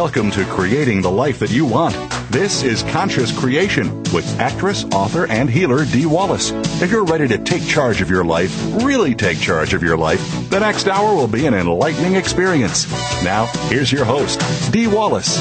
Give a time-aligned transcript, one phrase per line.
[0.00, 1.94] Welcome to Creating the Life That You Want.
[2.30, 6.52] This is Conscious Creation with actress, author, and healer Dee Wallace.
[6.80, 8.50] If you're ready to take charge of your life,
[8.82, 12.90] really take charge of your life, the next hour will be an enlightening experience.
[13.22, 14.40] Now, here's your host,
[14.72, 15.36] Dee Wallace.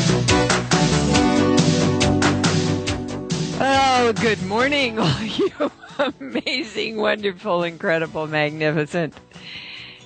[3.61, 5.71] Oh, good morning, all you
[6.19, 9.13] amazing, wonderful, incredible, magnificent,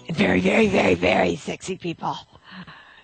[0.07, 2.15] and very, very, very, very sexy people.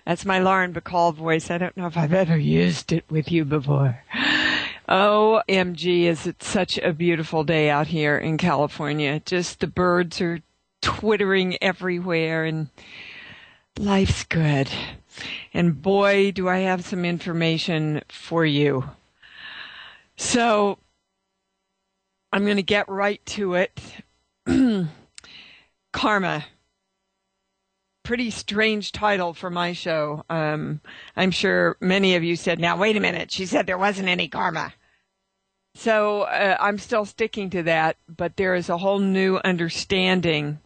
[0.06, 1.50] That's my Lauren Bacall voice.
[1.50, 4.02] I don't know if I've ever used it with you before.
[4.88, 9.20] OMG, is it such a beautiful day out here in California.
[9.24, 10.40] Just the birds are
[10.82, 12.70] twittering everywhere and
[13.78, 14.68] life's good.
[15.54, 18.90] And boy, do I have some information for you.
[20.16, 20.78] So,
[22.32, 23.80] I'm going to get right to it.
[25.92, 26.44] Karma
[28.10, 30.24] pretty strange title for my show.
[30.28, 30.80] Um,
[31.14, 34.26] I'm sure many of you said, now wait a minute, she said there wasn't any
[34.26, 34.74] karma.
[35.76, 40.58] So uh, I'm still sticking to that, but there is a whole new understanding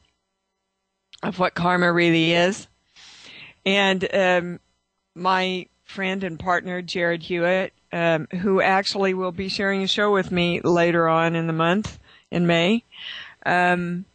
[1.23, 2.67] of what karma really is.
[3.67, 4.61] And um,
[5.15, 10.33] my friend and partner, Jarrad Hewett, um, who actually will be sharing a show with
[10.33, 11.99] me later on in the month
[12.31, 12.85] in May,
[13.45, 14.07] um,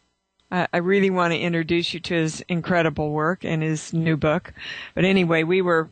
[0.50, 4.52] I really want to introduce you to his incredible work and his new book.
[4.94, 5.90] But anyway, we were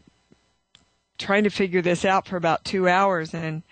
[1.16, 3.62] trying to figure this out for about two hours and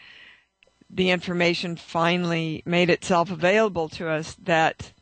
[0.88, 4.92] the information finally made itself available to us that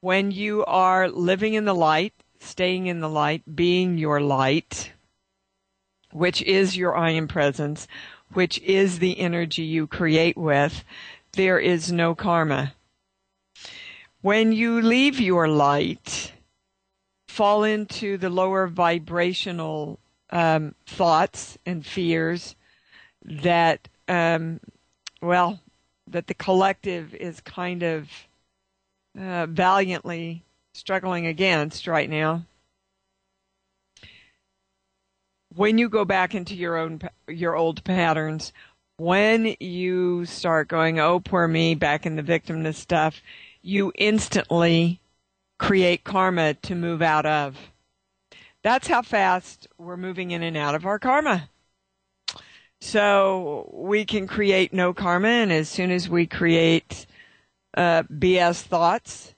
[0.00, 4.92] when you are living in the light, staying in the light, being your light,
[6.12, 7.86] which is your I am presence,
[8.32, 10.84] which is the energy you create with,
[11.32, 12.72] there is no karma
[14.24, 16.32] when you leave your light,
[17.28, 19.98] fall into the lower vibrational
[20.30, 22.56] um, thoughts and fears
[23.22, 24.60] that, um,
[25.20, 25.60] well,
[26.06, 28.08] that the collective is kind of
[29.20, 30.42] uh, valiantly
[30.72, 32.46] struggling against right now.
[35.54, 38.54] When you go back into your own your old patterns,
[38.96, 43.20] when you start going, "Oh, poor me," back in the victimness stuff,
[43.64, 45.00] you instantly
[45.58, 47.56] create karma to move out of.
[48.62, 51.48] That's how fast we're moving in and out of our karma.
[52.82, 57.06] So we can create no karma, and as soon as we create
[57.74, 59.34] uh, BS thoughts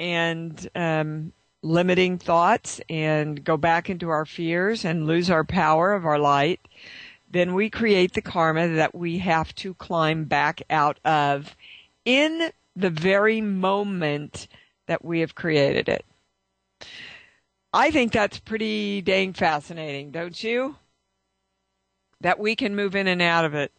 [0.00, 1.32] and um,
[1.62, 6.60] limiting thoughts and go back into our fears and lose our power of our light,
[7.30, 11.54] then we create the karma that we have to climb back out of
[12.06, 14.46] in the very moment
[14.86, 16.04] that we have created it.
[17.72, 20.76] I think that's pretty dang fascinating, don't you?
[22.20, 23.72] That we can move in and out of it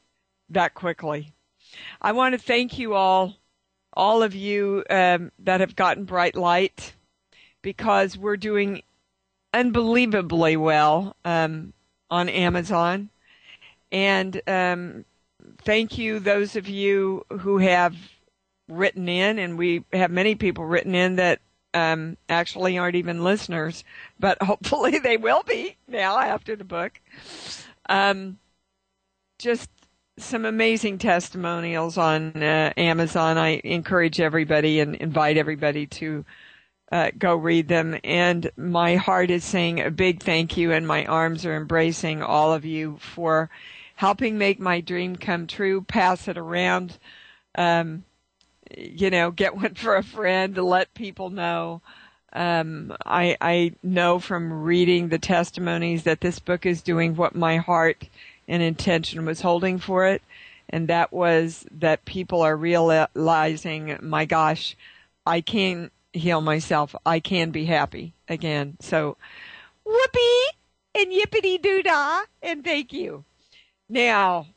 [0.50, 1.34] that quickly.
[2.02, 3.36] I want to thank you all,
[3.94, 6.94] all of you um, that have gotten Bright Light,
[7.62, 8.82] because we're doing
[9.54, 11.74] unbelievably well um,
[12.10, 13.10] on Amazon.
[13.92, 15.06] And um,
[15.64, 17.96] thank you, those of you who have
[18.68, 21.40] written in, and we have many people written in that
[21.74, 23.84] um, actually aren't even listeners,
[24.20, 27.00] but hopefully they will be now after the book.
[27.90, 28.40] Um,
[29.40, 29.70] just
[30.18, 33.38] some amazing testimonials on uh, Amazon.
[33.38, 36.26] I encourage everybody and invite everybody to
[36.92, 38.00] uh, go read them.
[38.04, 42.54] And my heart is saying a big thank you, and my arms are embracing all
[42.54, 43.50] of you for
[43.96, 45.82] helping make my dream come true.
[45.82, 46.98] Pass it around.
[47.56, 48.04] Um,
[48.76, 51.82] you know, get one for a friend to let people know.
[52.34, 57.58] Um, I, I know from reading the testimonies that this book is doing what my
[57.58, 58.10] heart
[58.48, 60.22] and intention was holding for it.
[60.70, 64.76] And that was that people are realizing, my gosh,
[65.26, 66.94] I can heal myself.
[67.06, 68.78] I can be happy again.
[68.82, 69.18] So
[69.86, 70.44] whoopee
[70.96, 73.24] and yippity doo dah and thank you.
[73.88, 74.48] Now,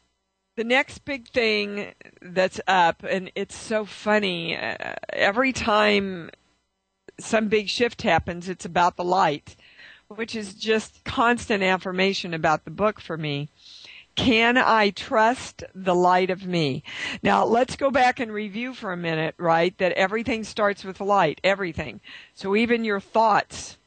[0.61, 6.29] the next big thing that's up, and it's so funny, uh, every time
[7.19, 9.57] some big shift happens, it's about the light,
[10.09, 13.49] which is just constant affirmation about the book for me.
[14.17, 16.83] Can I trust the light of me?
[17.23, 19.75] Now let's go back and review for a minute, right?
[19.79, 22.03] That everything starts with light, everything.
[22.35, 23.79] So even your thoughts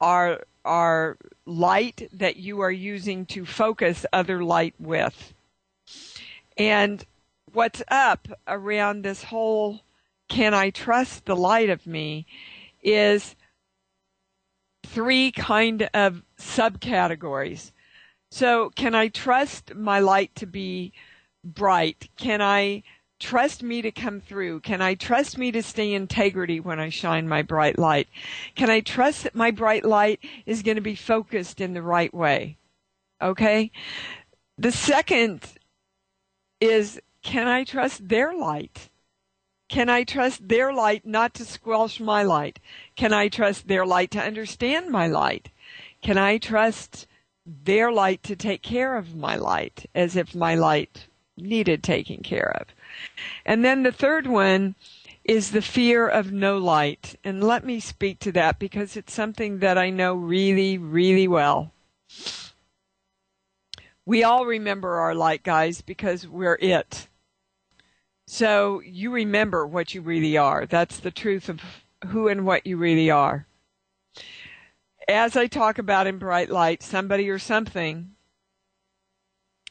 [0.00, 5.34] are, are light that you are using to focus other light with.
[6.58, 7.04] And
[7.52, 9.80] what's up around this whole
[10.28, 12.26] can I trust the light of me
[12.82, 13.34] is
[14.84, 17.72] three kind of subcategories.
[18.30, 20.92] So can I trust my light to be
[21.42, 22.10] bright?
[22.18, 22.82] Can I
[23.18, 24.60] trust me to come through?
[24.60, 28.08] Can I trust me to stay integrity when I shine my bright light?
[28.54, 32.12] Can I trust that my bright light is going to be focused in the right
[32.12, 32.58] way?
[33.20, 33.70] Okay.
[34.58, 35.57] The second
[36.60, 38.88] is can I trust their light?
[39.68, 42.58] Can I trust their light not to squelch my light?
[42.96, 45.50] Can I trust their light to understand my light?
[46.00, 47.06] Can I trust
[47.44, 51.06] their light to take care of my light as if my light
[51.36, 52.68] needed taking care of?
[53.44, 54.74] And then the third one
[55.24, 57.16] is the fear of no light.
[57.22, 61.72] And let me speak to that because it's something that I know really, really well.
[64.08, 67.08] We all remember our light, guys, because we're it.
[68.26, 70.64] So you remember what you really are.
[70.64, 71.60] That's the truth of
[72.06, 73.46] who and what you really are.
[75.06, 78.12] As I talk about in bright light, somebody or something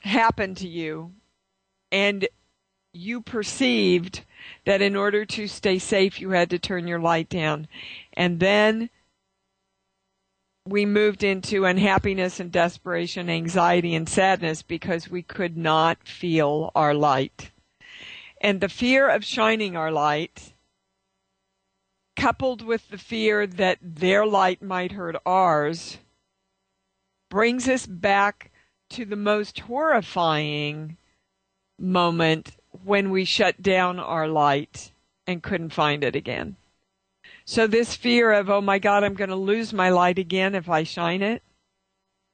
[0.02, 1.14] happened to you
[1.92, 2.28] and
[2.94, 4.24] you perceived
[4.68, 7.68] that in order to stay safe, you had to turn your light down.
[8.14, 8.92] And then
[10.68, 16.94] we moved into unhappiness and desperation, anxiety and sadness because we could not feel our
[16.94, 17.52] light.
[18.42, 20.54] And the fear of shining our light,
[22.16, 26.00] coupled with the fear that their light might hurt ours,
[27.30, 28.52] brings us back
[28.90, 30.98] to the most horrifying
[31.80, 34.92] moment when we shut down our light
[35.26, 36.56] and couldn't find it again.
[37.50, 40.70] So this fear of, oh my God, I'm going to lose my light again if
[40.70, 41.42] I shine it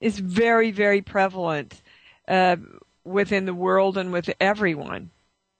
[0.01, 1.83] is very, very prevalent
[2.27, 2.57] uh,
[3.05, 5.11] within the world and with everyone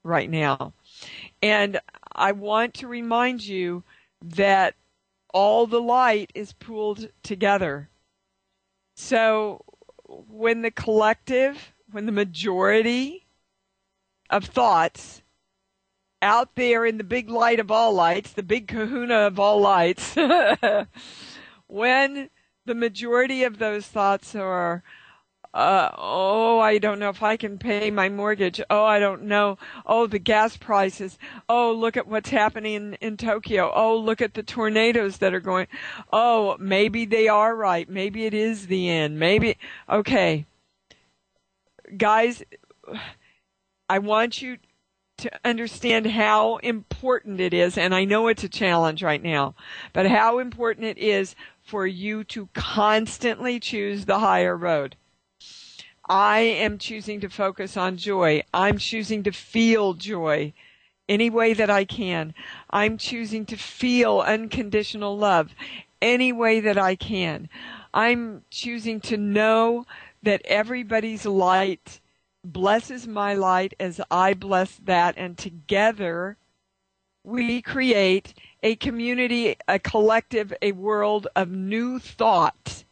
[0.03, 0.73] right now.
[1.43, 1.79] And
[2.11, 3.83] I want to remind you
[4.23, 4.73] that
[5.35, 7.89] all the light is pooled together.
[8.95, 9.63] So
[10.07, 13.27] when the collective, when the majority
[14.31, 15.22] of thoughts
[16.23, 20.15] out there in the big light of all lights, the big kahuna of all lights,
[21.67, 22.29] when
[22.65, 24.83] the majority of those thoughts are
[25.53, 28.59] uh, oh, I don't know if I can pay my mortgage.
[28.71, 29.59] Oh, I don't know.
[29.85, 31.19] Oh, the gas prices.
[31.47, 33.71] Oh, look at what's happening in, in Tokyo.
[33.73, 35.67] Oh, look at the tornadoes that are going.
[36.11, 37.87] Oh, maybe they are right.
[37.87, 39.19] Maybe it is the end.
[39.19, 40.47] Maybe, okay.
[41.95, 42.41] Guys,
[43.87, 44.57] I want you
[45.23, 49.55] to understand how important it is, and I know it's a challenge right now,
[49.93, 54.97] but how important it is for you to constantly choose the higher road.
[56.09, 58.43] I am choosing to focus on joy.
[58.53, 60.51] I'm choosing to feel joy
[61.07, 62.33] any way that I can.
[62.69, 65.55] I'm choosing to feel unconditional love
[66.01, 67.47] any way that I can.
[67.93, 69.85] I'm choosing to know
[70.21, 72.01] that everybody's light
[72.43, 75.15] blesses my light as I bless that.
[75.17, 76.37] And together
[77.23, 82.83] we create a community, a collective, a world of new thought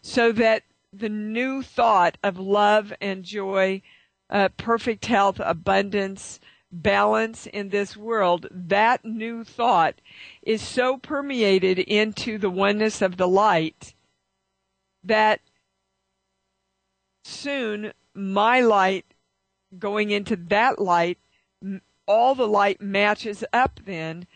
[0.00, 0.62] so that
[0.92, 3.82] the new thought of love and joy,
[4.30, 10.00] uh, perfect health, abundance, balance in this world, that new thought
[10.42, 13.94] is so permeated into the oneness of the light
[15.04, 15.40] that
[17.24, 19.04] soon my light
[19.78, 21.18] going into that light,
[22.06, 24.26] all the light matches up then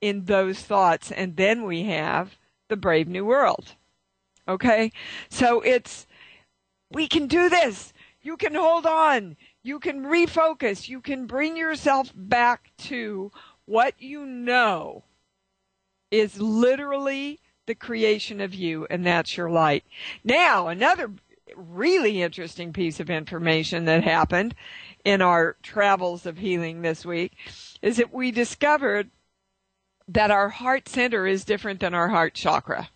[0.00, 1.10] in those thoughts.
[1.10, 2.36] And then we have
[2.68, 3.74] the brave new world.
[4.46, 4.92] Okay?
[5.28, 6.06] So it's,
[6.90, 7.92] we can do this.
[8.22, 9.36] You can hold on.
[9.62, 10.88] You can refocus.
[10.88, 13.32] You can bring yourself back to
[13.64, 15.04] what you know
[16.10, 19.84] is literally the creation of you, and that's your light.
[20.24, 21.10] Now, another
[21.56, 24.54] really interesting piece of information that happened
[25.04, 27.32] in our travels of healing this week
[27.80, 29.10] is that we discovered
[30.08, 32.88] that our heart center is different than our heart chakra.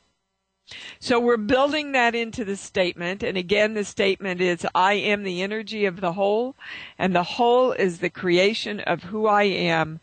[0.98, 3.22] So we're building that into the statement.
[3.22, 6.56] And again, the statement is, I am the energy of the whole,
[6.98, 10.00] and the whole is the creation of who I am.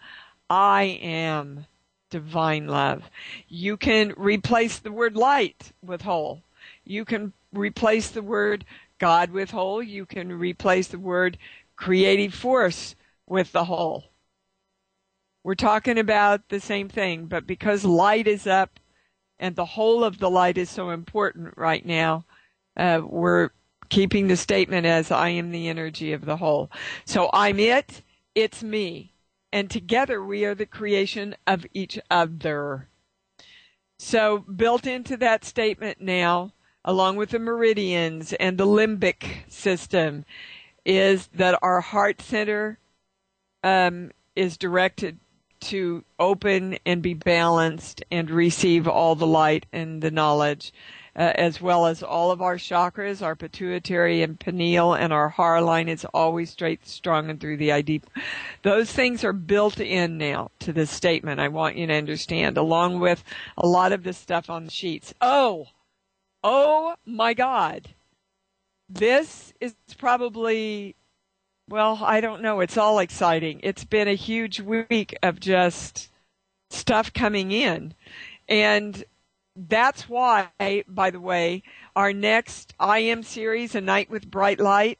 [0.50, 1.66] I am
[2.10, 3.10] divine love.
[3.50, 6.44] You can replace the word light with whole.
[6.86, 8.66] You can replace the word
[9.00, 9.82] God with whole.
[9.82, 11.38] You can replace the word
[11.76, 12.96] creative force
[13.28, 14.06] with the whole.
[15.44, 18.80] We're talking about the same thing, but because light is up
[19.40, 22.26] and the whole of the light is so important right now,
[22.78, 23.50] uh, we're
[23.90, 26.72] keeping the statement as I am the energy of the whole.
[27.06, 28.02] So I'm it,
[28.34, 29.14] it's me,
[29.52, 32.88] and together we are the creation of each other.
[34.00, 36.54] So built into that statement now,
[36.86, 40.25] along with the meridians and the limbic system,
[40.86, 42.78] is that our heart center
[43.63, 45.20] um, is directed
[45.63, 50.74] to open and be balanced and receive all the light and the knowledge,
[51.16, 55.63] uh, as well as all of our chakras, our pituitary and pineal, and our heart
[55.63, 58.02] line is always straight, strong, and through the ID.
[58.63, 61.40] Those things are built in now to this statement.
[61.40, 63.24] I want you to understand, along with
[63.58, 65.13] a lot of the stuff on the sheets.
[65.22, 65.68] Oh,
[66.44, 67.90] oh my God.
[68.90, 70.96] This is probably
[71.70, 72.60] well, I don't know.
[72.60, 73.60] It's all exciting.
[73.64, 76.10] It's been a huge week of just
[76.70, 77.94] stuff coming in.
[78.50, 79.04] And
[79.56, 80.50] that's why,
[80.88, 81.64] by the way,
[81.96, 85.00] our next I Am series, A Night with Bright Light,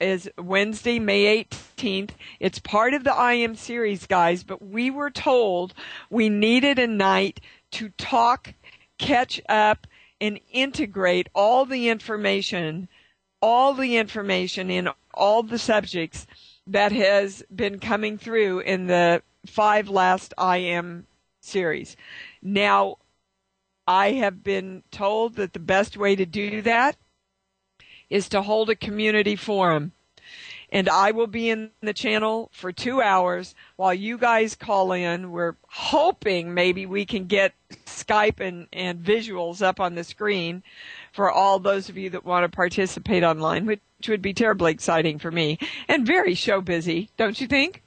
[0.00, 2.10] is Wednesday, May 18th.
[2.40, 5.72] It's part of the I Am series, guys, but we were told
[6.10, 7.40] we needed a night
[7.72, 8.54] to talk,
[8.98, 9.86] catch up,
[10.22, 12.88] and integrate all the information,
[13.42, 16.28] all the information in all the subjects
[16.64, 21.08] that has been coming through in the five last I am
[21.40, 21.96] series.
[22.40, 22.98] Now,
[23.84, 26.96] I have been told that the best way to do that
[28.08, 29.90] is to hold a community forum.
[30.70, 35.32] And I will be in the channel for two hours while you guys call in.
[35.32, 37.54] We're hoping maybe we can get
[37.92, 40.62] Skype and, and visuals up on the screen
[41.12, 45.18] for all those of you that want to participate online, which would be terribly exciting
[45.18, 45.58] for me
[45.88, 47.82] and very show busy, don't you think?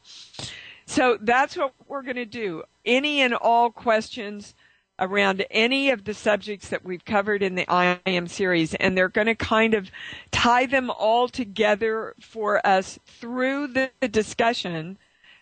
[0.85, 2.63] So that's what we're going to do.
[2.85, 4.53] Any and all questions
[4.99, 9.09] around any of the subjects that we've covered in the I am series, and they're
[9.09, 9.91] going to kind of
[10.31, 14.97] tie them all together for us through the discussion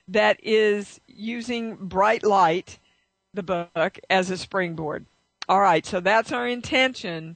[0.07, 2.79] that is using Bright Light,
[3.33, 5.05] the book, as a springboard.
[5.49, 7.35] All right, so that's our intention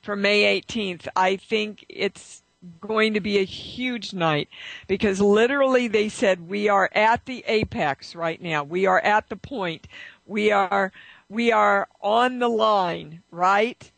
[0.00, 1.08] for May 18th.
[1.16, 2.42] I think it's
[2.80, 4.48] going to be a huge night
[4.86, 8.62] because literally they said we are at the apex right now.
[8.62, 9.86] We are at the point.
[10.26, 10.92] We are
[11.28, 13.90] we are on the line, right?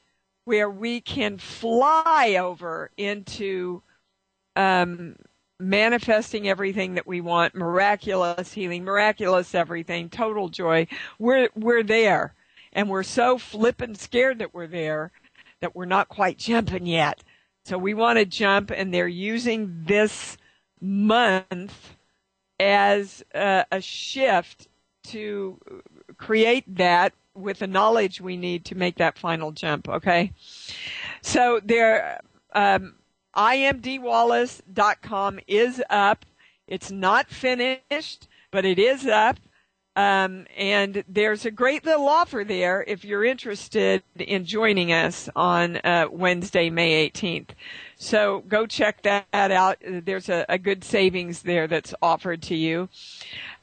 [0.44, 3.82] Where we can fly over into
[4.56, 5.16] um,
[5.60, 10.86] manifesting everything that we want, miraculous healing, miraculous everything, total joy.
[11.18, 12.34] We're we're there.
[12.72, 15.10] And we're so flippin' scared that we're there
[15.60, 17.22] that we're not quite jumping yet.
[17.64, 20.36] So we want to jump, and they're using this
[20.80, 21.96] month
[22.58, 24.68] as a, a shift
[25.04, 25.58] to
[26.16, 29.88] create that with the knowledge we need to make that final jump.
[29.88, 30.32] Okay,
[31.22, 32.20] so there,
[32.54, 32.94] um,
[33.36, 36.24] imdwallace.com is up.
[36.66, 39.38] It's not finished, but it is up.
[39.96, 45.78] Um, and there's a great little offer there if you're interested in joining us on
[45.78, 47.50] uh, Wednesday, May 18th.
[47.96, 49.78] So go check that out.
[49.84, 52.88] There's a, a good savings there that's offered to you.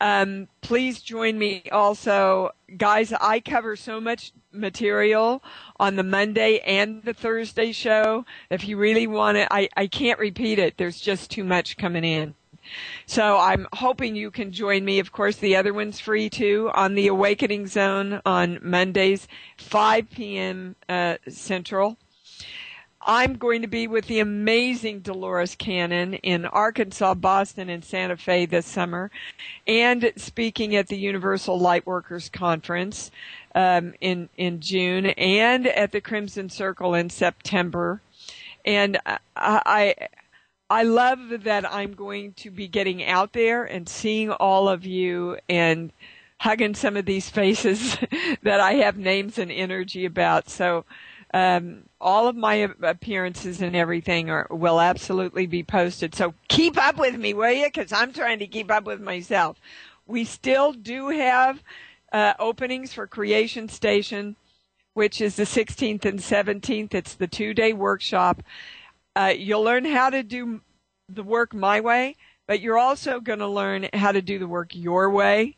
[0.01, 2.51] Um, please join me also.
[2.75, 5.43] Guys, I cover so much material
[5.79, 8.25] on the Monday and the Thursday show.
[8.49, 10.77] If you really want it, I, I can't repeat it.
[10.77, 12.35] There's just too much coming in.
[13.05, 14.99] So I'm hoping you can join me.
[14.99, 20.75] Of course, the other one's free too on the Awakening Zone on Mondays, 5 p.m.
[20.89, 21.97] Uh, Central.
[23.09, 28.45] I'm going to be with the amazing Dolores Cannon in Arkansas, Boston, and Santa Fe
[28.45, 29.11] this summer,
[29.65, 33.09] and speaking at the Universal Lightworkers Conference
[33.57, 38.01] um, in in June, and at the Crimson Circle in September.
[38.63, 39.95] And I, I
[40.69, 45.39] I love that I'm going to be getting out there and seeing all of you
[45.49, 45.91] and
[46.39, 47.97] hugging some of these faces
[48.43, 50.51] that I have names and energy about.
[50.51, 50.85] So,
[51.33, 56.13] um, all of my appearances and everything are, will absolutely be posted.
[56.13, 57.65] So keep up with me, will you?
[57.65, 59.59] Because I'm trying to keep up with myself.
[60.05, 61.63] We still do have
[62.11, 64.35] uh, openings for Creation Station
[64.97, 66.95] which is the 16th and 17th.
[66.95, 68.41] It's the two day workshop.
[69.15, 70.61] Uh, you'll learn how to do
[71.07, 72.15] the work my way,
[72.47, 75.55] but you're also going to learn how to do the work your way.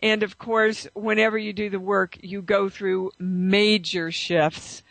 [0.00, 4.82] And of course, whenever you do the work, you go through major shifts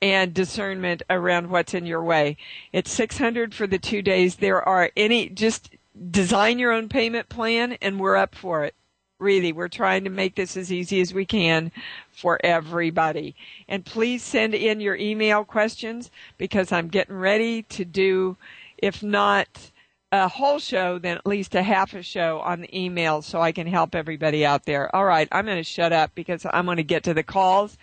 [0.00, 2.38] and discernment around what's in your way.
[2.72, 4.36] It's 600 for the two days.
[4.36, 5.76] There are any, just
[6.10, 8.74] design your own payment plan and we're up for it.
[9.22, 11.70] Really, we're trying to make this as easy as we can
[12.10, 13.36] for everybody.
[13.68, 18.36] And please send in your email questions because I'm getting ready to do,
[18.78, 19.70] if not
[20.10, 23.52] a whole show, then at least a half a show on the email so I
[23.52, 24.94] can help everybody out there.
[24.94, 27.78] All right, I'm going to shut up because I'm going to get to the calls.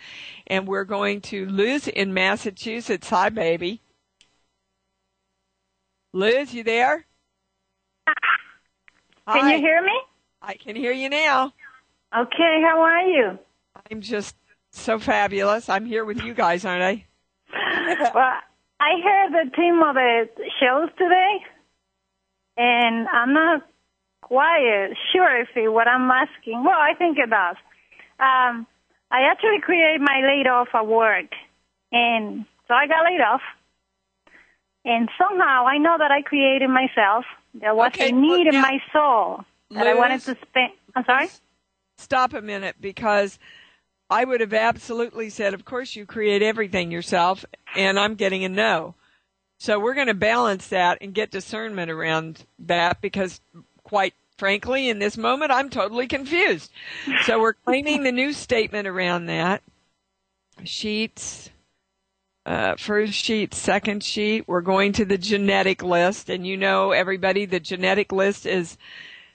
[0.46, 3.08] And we're going to Liz in Massachusetts.
[3.08, 3.80] Hi, baby.
[6.12, 7.06] Liz, you there?
[8.06, 8.14] Can
[9.26, 9.54] Hi.
[9.54, 10.00] you hear me?
[10.42, 11.52] I can hear you now.
[12.16, 13.38] Okay, how are you?
[13.90, 14.34] I'm just
[14.72, 15.68] so fabulous.
[15.68, 17.04] I'm here with you guys, aren't I?
[18.14, 18.34] well,
[18.80, 20.28] I heard the theme of the
[20.60, 21.38] shows today,
[22.56, 23.66] and I'm not
[24.22, 26.64] quite sure if it, what I'm asking.
[26.64, 27.56] Well, I think it does.
[28.18, 28.66] Um,
[29.10, 31.32] I actually created my laid off at work,
[31.92, 33.42] and so I got laid off.
[34.84, 37.26] And somehow I know that I created myself.
[37.52, 40.72] There was Okay, a need well, in my soul that I wanted to spend.
[40.94, 41.28] I'm sorry?
[41.98, 43.38] Stop a minute because
[44.08, 47.44] I would have absolutely said, of course you create everything yourself,
[47.76, 48.94] and I'm getting a no.
[49.58, 53.40] So we're going to balance that and get discernment around that because
[53.84, 56.72] quite frankly, in this moment, I'm totally confused.
[57.26, 59.62] So we're claiming the new statement around that.
[60.64, 61.50] Sheets,
[62.46, 64.48] uh, first sheet, second sheet.
[64.48, 68.78] We're going to the genetic list, and you know, everybody, the genetic list is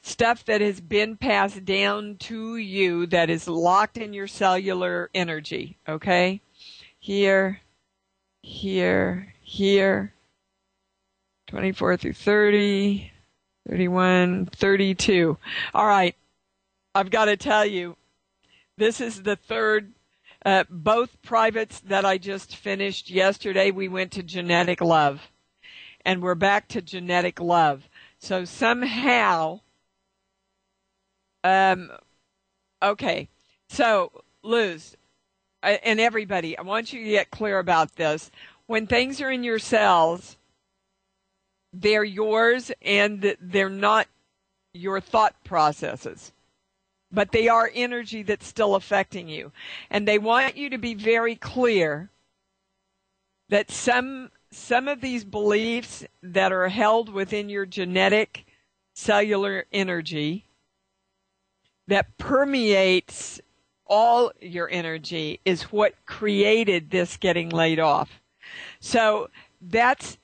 [0.06, 5.78] stuff that has been passed down to you that is locked in your cellular energy.
[5.88, 6.42] Okay,
[7.00, 7.62] here,
[8.42, 10.14] here, here.
[11.48, 13.12] 24 through 30,
[13.68, 15.38] 31, 32.
[15.74, 16.16] All right.
[16.94, 17.98] I've got to tell you,
[18.78, 19.92] this is the third
[20.46, 25.32] uh, both privates that I just finished yesterday, we went to genetic love.
[26.06, 27.90] And we're back to genetic love.
[28.20, 29.62] So somehow,
[31.46, 31.92] um,
[32.82, 33.30] okay.
[33.70, 34.12] So,
[34.44, 34.96] Luz,
[35.64, 38.32] uh, and everybody, I want you to get clear about this.
[38.68, 40.38] When things are in your cells,
[41.72, 44.08] they're yours and they're not
[44.74, 46.32] your thought processes
[47.16, 49.52] but they are energy that's still affecting you.
[49.90, 52.10] And they want you to be very clear
[53.50, 58.46] that some some of these beliefs that are held within your genetic
[58.94, 60.45] cellular energy
[61.88, 63.40] that permeates
[63.88, 68.22] all your energy is what created this getting laid off.
[68.80, 69.30] So
[69.62, 70.18] that's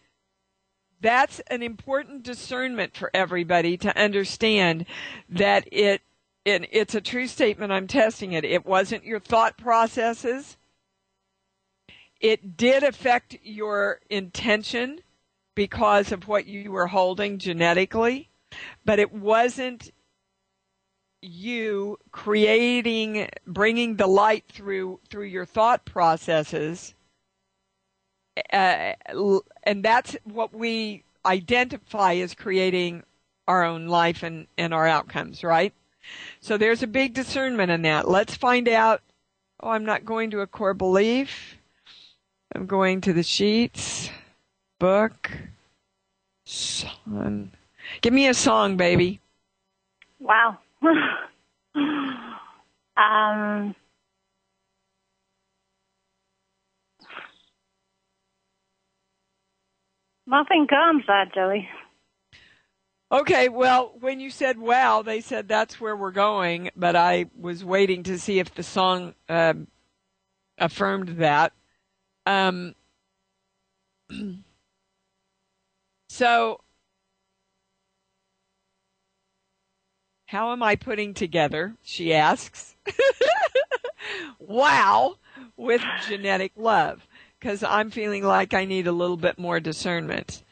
[1.02, 4.86] that's an important discernment for everybody to understand
[5.30, 6.02] that it
[6.46, 7.72] it's a true statement.
[7.72, 8.44] I'm testing it.
[8.44, 10.58] It wasn't your thought processes.
[12.20, 15.00] It did affect your intention
[15.56, 18.30] because of what you were holding genetically,
[18.86, 19.92] but it wasn't
[21.22, 26.96] you creating, bringing the light through through your thought processes.
[28.52, 28.94] Uh,
[29.64, 33.04] and that's what we identify as creating
[33.48, 35.74] our own life and, and our outcomes, right?
[36.40, 38.08] So there's a big discernment in that.
[38.08, 39.02] Let's find out.
[39.60, 41.58] Oh, I'm not going to a core belief.
[42.56, 44.10] I'm going to the sheets,
[44.80, 45.32] book,
[46.46, 47.52] song.
[48.02, 49.20] Give me a song, baby.
[50.20, 50.58] Wow.
[52.98, 53.76] um,
[60.26, 61.68] nothing comes actually.
[63.12, 67.64] Okay, well, when you said wow, they said that's where we're going, but I was
[67.64, 69.54] waiting to see if the song uh,
[70.58, 71.52] affirmed that.
[72.26, 72.74] Um,
[76.10, 76.62] so,
[80.32, 82.78] how am I putting together, she asks,
[84.40, 85.16] wow,
[85.58, 87.06] with genetic love?
[87.38, 90.44] Because I'm feeling like I need a little bit more discernment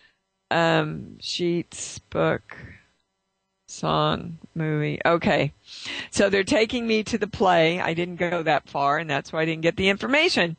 [0.52, 2.58] um, sheets, book,
[3.68, 5.00] song, movie.
[5.06, 5.54] Okay.
[6.12, 7.80] So they're taking me to the play.
[7.80, 10.58] I didn't go that far, and that's why I didn't get the information.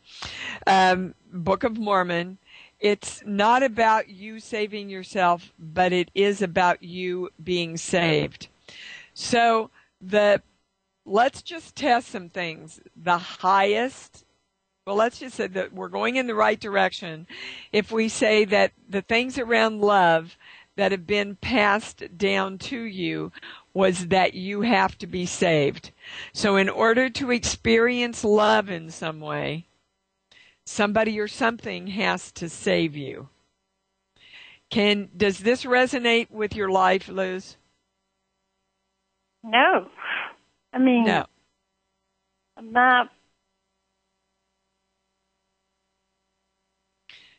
[0.67, 2.39] Um, book of Mormon.
[2.79, 8.49] It's not about you saving yourself, but it is about you being saved.
[9.21, 10.43] So the,
[11.05, 12.81] let's just test some things.
[12.97, 14.25] The highest
[14.87, 17.27] well, let's just say that we're going in the right direction
[17.71, 20.37] if we say that the things around love
[20.77, 23.31] that have been passed down to you
[23.75, 25.93] was that you have to be saved.
[26.33, 29.67] So in order to experience love in some way,
[30.65, 33.29] somebody or something has to save you.
[34.71, 37.57] Can does this resonate with your life, Liz?
[39.43, 39.89] No.
[40.73, 41.27] I mean, no.
[42.57, 43.11] I'm not.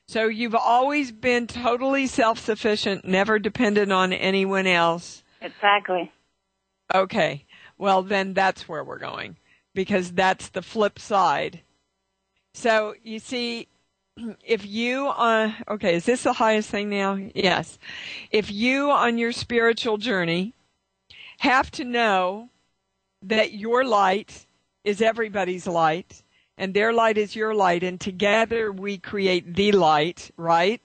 [0.08, 5.24] So you've always been totally self-sufficient, never dependent on anyone else.
[5.42, 6.12] Exactly.
[6.94, 7.46] Okay.
[7.78, 9.38] Well, then that's where we're going
[9.74, 11.62] because that's the flip side.
[12.54, 13.70] So you see,
[14.46, 17.18] if you uh okay, is this the highest thing now?
[17.34, 17.80] Yes.
[18.32, 20.54] If you on your spiritual journey
[21.42, 22.50] have to know
[23.24, 24.46] that your light
[24.84, 26.22] is everybody's light
[26.56, 30.80] and their light is your light and together we create the light, right?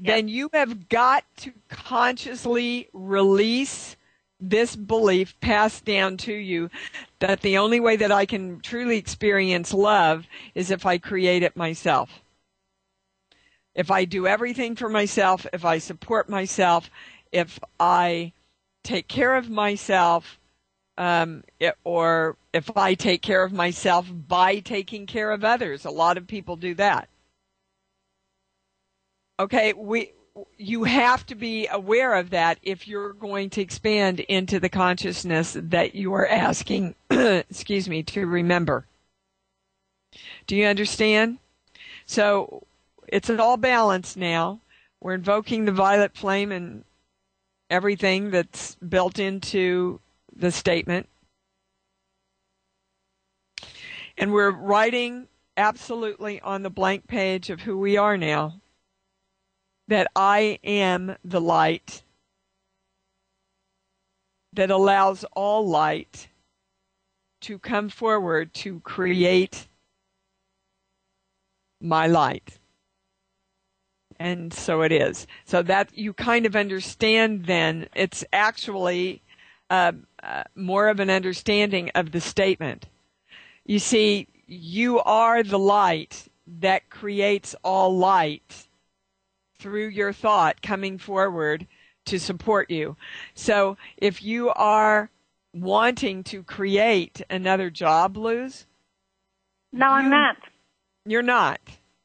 [0.00, 0.16] Yep.
[0.16, 3.96] Then you have got to consciously release
[4.40, 6.68] this belief passed down to you
[7.20, 11.56] that the only way that I can truly experience love is if I create it
[11.56, 12.10] myself.
[13.72, 16.90] If I do everything for myself, if I support myself,
[17.30, 18.32] if I
[18.86, 20.38] take care of myself,
[20.96, 25.84] um, it, or if I take care of myself by taking care of others.
[25.84, 27.08] A lot of people do that.
[29.38, 30.12] Okay, we
[30.58, 35.56] you have to be aware of that if you're going to expand into the consciousness
[35.58, 38.86] that you are asking, excuse me, to remember.
[40.46, 41.38] Do you understand?
[42.04, 42.66] So
[43.08, 44.60] it's all balanced now.
[45.00, 46.84] We're invoking the violet flame and
[47.70, 50.00] everything that's built into
[50.34, 51.08] the statement.
[54.18, 58.60] And we're writing absolutely on the blank page of who we are now
[59.88, 62.02] that I am the light
[64.52, 66.28] that allows all light
[67.42, 69.68] to come forward to create
[71.80, 72.58] my light.
[74.18, 75.26] And so it is.
[75.44, 79.22] So that you kind of understand then, it's actually
[79.70, 82.86] uh, uh, more of an understanding of the statement.
[83.64, 88.68] You see, you are the light that creates all light
[89.58, 91.66] through your thought coming forward
[92.06, 92.96] to support you.
[93.34, 95.10] So if you are
[95.52, 98.66] wanting to create another job, Luz?
[99.72, 100.36] No, I'm not.
[101.04, 101.60] You're not.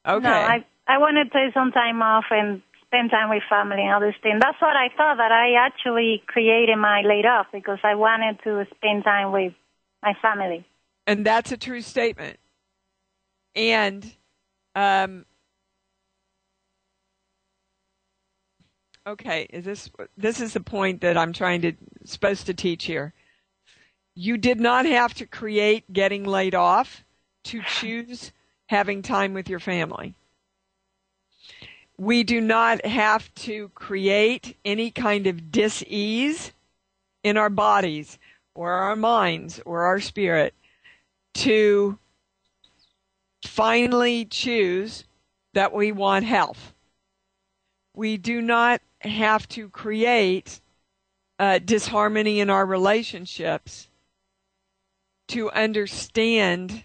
[0.06, 0.24] Okay.
[0.24, 3.94] No, I I want to take some time off and spend time with family and
[3.94, 4.40] other things.
[4.42, 8.66] That's what I thought that I actually created my laid off because I wanted to
[8.76, 9.54] spend time with
[10.02, 10.66] my family.
[11.06, 12.38] And that's a true statement.
[13.54, 14.14] And
[14.74, 15.24] um,
[19.06, 21.72] Okay, is this this is the point that I'm trying to
[22.04, 23.14] supposed to teach here.
[24.14, 27.02] You did not have to create getting laid off
[27.44, 28.30] to choose
[28.66, 30.14] having time with your family.
[32.02, 36.50] We do not have to create any kind of dis-ease
[37.22, 38.18] in our bodies
[38.56, 40.52] or our minds or our spirit
[41.34, 41.96] to
[43.46, 45.04] finally choose
[45.54, 46.74] that we want health.
[47.94, 50.60] We do not have to create
[51.38, 53.86] uh, disharmony in our relationships
[55.28, 56.82] to understand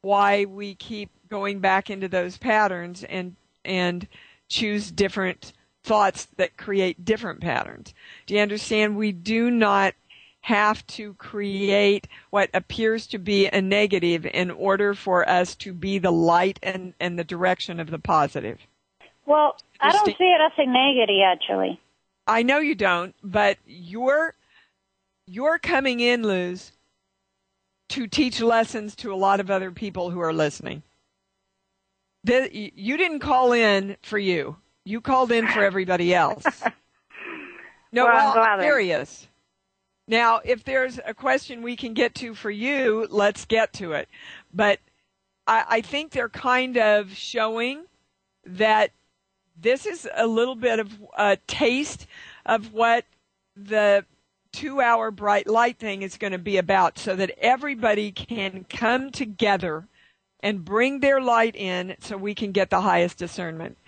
[0.00, 4.08] why we keep going back into those patterns and and
[4.48, 5.52] choose different
[5.84, 7.94] thoughts that create different patterns.
[8.26, 8.96] Do you understand?
[8.96, 9.94] We do not
[10.40, 15.98] have to create what appears to be a negative in order for us to be
[15.98, 18.58] the light and, and the direction of the positive.
[19.26, 21.80] Well, I don't see it as a negative, actually.
[22.28, 24.34] I know you don't, but you're
[25.26, 26.70] you're coming in, Luz,
[27.88, 30.82] to teach lessons to a lot of other people who are listening.
[32.26, 34.56] You didn't call in for you.
[34.84, 36.44] You called in for everybody else.
[37.92, 39.26] No, well, well I'm serious.
[40.06, 44.08] Now, if there's a question we can get to for you, let's get to it.
[44.52, 44.80] But
[45.46, 47.84] I, I think they're kind of showing
[48.44, 48.90] that
[49.58, 52.06] this is a little bit of a taste
[52.44, 53.04] of what
[53.56, 54.04] the
[54.52, 59.10] two hour bright light thing is going to be about so that everybody can come
[59.10, 59.86] together
[60.40, 63.78] and bring their light in so we can get the highest discernment.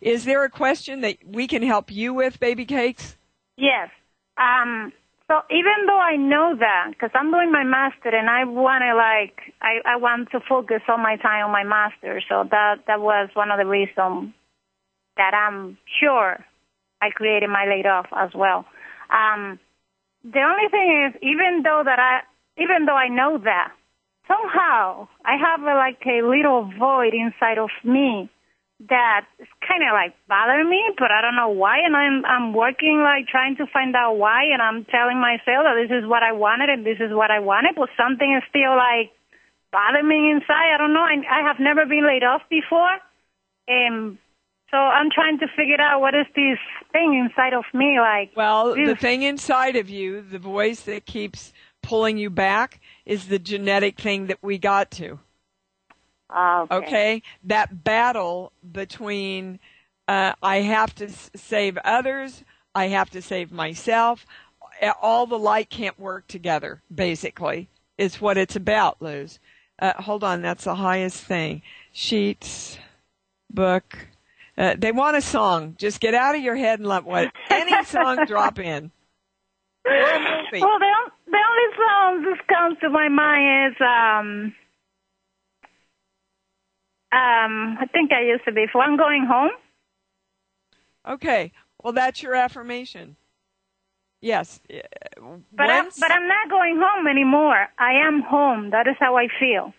[0.00, 3.16] Is there a question that we can help you with, Baby Cakes?
[3.56, 3.90] Yes.
[4.36, 4.92] Um,
[5.28, 8.96] So even though I know that, because I'm doing my master and I want to
[8.96, 12.22] like, I, I want to focus all my time on my master.
[12.28, 14.32] So that, that was one of the reasons
[15.18, 16.42] that I'm sure
[17.02, 18.64] I created my laid off as well.
[19.10, 19.58] Um,
[20.24, 22.20] the only thing is, even though that I,
[22.56, 23.72] even though I know that,
[24.28, 28.30] somehow I have a, like a little void inside of me
[28.88, 31.78] that is kind of like bothering me, but I don't know why.
[31.84, 35.74] And I'm I'm working like trying to find out why, and I'm telling myself that
[35.80, 38.76] this is what I wanted and this is what I wanted, but something is still
[38.76, 39.10] like
[39.72, 40.74] bothering me inside.
[40.74, 41.02] I don't know.
[41.02, 42.94] I, I have never been laid off before,
[43.66, 44.16] and
[44.70, 46.58] so I'm trying to figure out what is this
[46.92, 48.30] thing inside of me like.
[48.36, 53.26] Well, this- the thing inside of you, the voice that keeps pulling you back, is
[53.26, 55.18] the genetic thing that we got to.
[56.30, 56.86] Ah, okay.
[56.86, 59.58] Okay, that battle between
[60.06, 62.44] uh, I have to save others,
[62.74, 64.26] I have to save myself.
[65.02, 66.82] All the light can't work together.
[66.94, 69.40] Basically, is what it's about, Luz.
[69.80, 71.62] Uh, hold on, that's the highest thing.
[71.92, 72.78] Sheets,
[73.50, 74.06] book.
[74.56, 75.76] Uh, they want a song.
[75.78, 78.90] Just get out of your head and let what any song drop in.
[79.86, 80.60] Or a movie.
[80.62, 84.54] Well, the, on- the only song that comes to my mind is um
[87.12, 89.50] um I think I used to be for I'm going home.
[91.06, 91.52] Okay.
[91.82, 93.16] Well, that's your affirmation.
[94.20, 94.60] Yes.
[94.68, 94.78] Uh,
[95.52, 97.68] But I'm, but I'm not going home anymore.
[97.78, 98.70] I am home.
[98.70, 99.72] That is how I feel.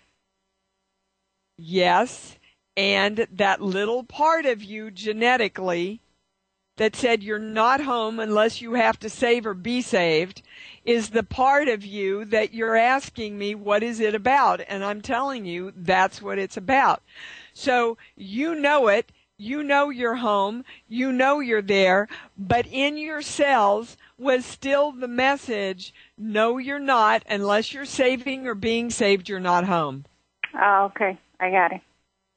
[1.58, 2.38] Yes.
[2.78, 6.00] And that little part of you genetically
[6.80, 10.42] that said you're not home unless you have to save or be saved
[10.86, 14.62] is the part of you that you're asking me, what is it about?
[14.66, 17.04] And I'm telling you, that's what it's about.
[17.54, 19.12] So you know it.
[19.38, 20.64] You know you're home.
[20.88, 22.08] You know you're there.
[22.38, 27.24] But in your cells was still the message, no, you're not.
[27.30, 30.06] Unless you're saving or being saved, you're not home.
[30.58, 31.18] Oh, okay.
[31.42, 31.82] I got it.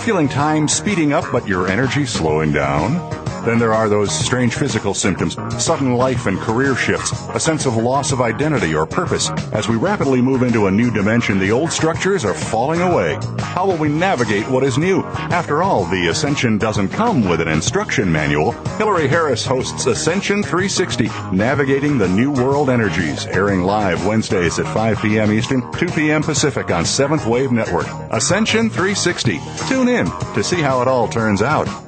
[0.04, 3.17] Feeling time speeding up but your energy slowing down?
[3.48, 7.78] Then there are those strange physical symptoms, sudden life and career shifts, a sense of
[7.78, 9.30] loss of identity or purpose.
[9.54, 13.18] As we rapidly move into a new dimension, the old structures are falling away.
[13.38, 15.02] How will we navigate what is new?
[15.32, 18.52] After all, the Ascension doesn't come with an instruction manual.
[18.76, 25.00] Hillary Harris hosts Ascension 360, Navigating the New World Energies, airing live Wednesdays at 5
[25.00, 25.32] p.m.
[25.32, 26.22] Eastern, 2 p.m.
[26.22, 27.87] Pacific on 7th Wave Network.
[28.11, 29.40] Ascension 360.
[29.70, 31.88] Tune in to see how it all turns out.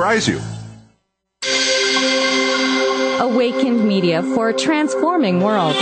[0.00, 0.40] surprise you.
[3.20, 5.76] Awakened Media for a transforming world.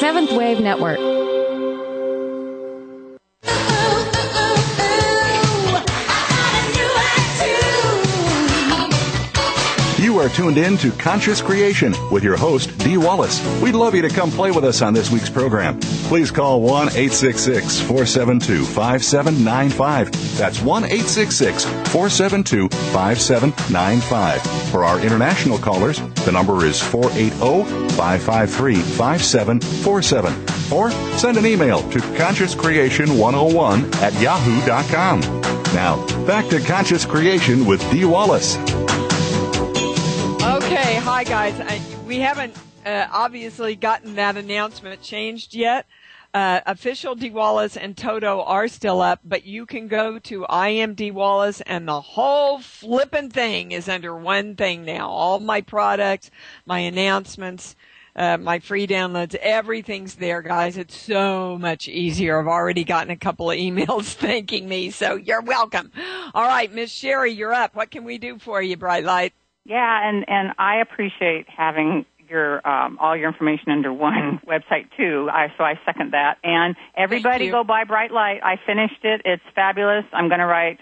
[0.00, 1.21] Seventh Wave Network.
[10.22, 13.42] Are tuned in to Conscious Creation with your host, Dee Wallace.
[13.60, 15.80] We'd love you to come play with us on this week's program.
[15.80, 20.38] Please call 1 866 472 5795.
[20.38, 24.70] That's 1 866 472 5795.
[24.70, 30.72] For our international callers, the number is 480 553 5747.
[30.72, 35.20] Or send an email to consciouscreation101 at yahoo.com.
[35.74, 38.56] Now, back to Conscious Creation with Dee Wallace.
[41.04, 41.58] Hi guys.
[41.58, 45.84] I, we haven't uh, obviously gotten that announcement changed yet.
[46.32, 50.68] Uh, official Dee Wallace and Toto are still up, but you can go to I
[50.68, 55.10] am Dee Wallace and the whole flippin' thing is under one thing now.
[55.10, 56.30] All my products,
[56.66, 57.74] my announcements,
[58.14, 60.76] uh, my free downloads, everything's there, guys.
[60.76, 62.38] It's so much easier.
[62.38, 65.90] I've already gotten a couple of emails thanking me, so you're welcome.
[66.32, 67.74] All right, Miss Sherry, you're up.
[67.74, 69.32] What can we do for you, Bright Light?
[69.64, 75.28] Yeah, and and I appreciate having your um, all your information under one website too.
[75.30, 76.38] I so I second that.
[76.42, 78.40] And everybody go buy Bright Light.
[78.42, 79.22] I finished it.
[79.24, 80.04] It's fabulous.
[80.12, 80.78] I'm going to write.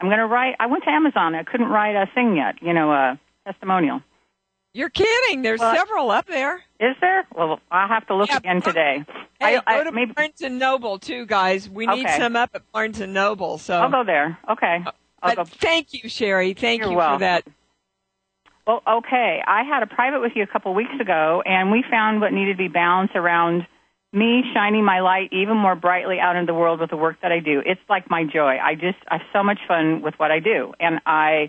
[0.00, 0.54] I'm going to write.
[0.60, 1.34] I went to Amazon.
[1.34, 2.56] I couldn't write a thing yet.
[2.62, 4.00] You know, a testimonial.
[4.74, 5.42] You're kidding.
[5.42, 6.56] There's Well, several up there.
[6.80, 7.26] Is there?
[7.34, 9.04] Well, I'll have to look Yeah, again today.
[9.38, 11.68] Hey, I, I, go to maybe Barnes and Noble too, guys.
[11.68, 12.16] We need Okay.
[12.18, 13.58] some up at Barnes and Noble.
[13.58, 14.38] So I'll go there.
[14.50, 14.78] Okay.
[15.22, 15.44] Uh, go.
[15.44, 16.54] thank you, Sherry.
[16.54, 17.16] Thank You're you welcome.
[17.16, 17.44] for that.
[18.66, 19.42] Well, okay.
[19.46, 22.52] I had a private with you a couple weeks ago, and we found what needed
[22.52, 23.66] to be balanced around
[24.12, 27.32] me shining my light even more brightly out into the world with the work that
[27.32, 27.62] I do.
[27.64, 28.58] It's like my joy.
[28.62, 31.48] I just I have so much fun with what I do, and I,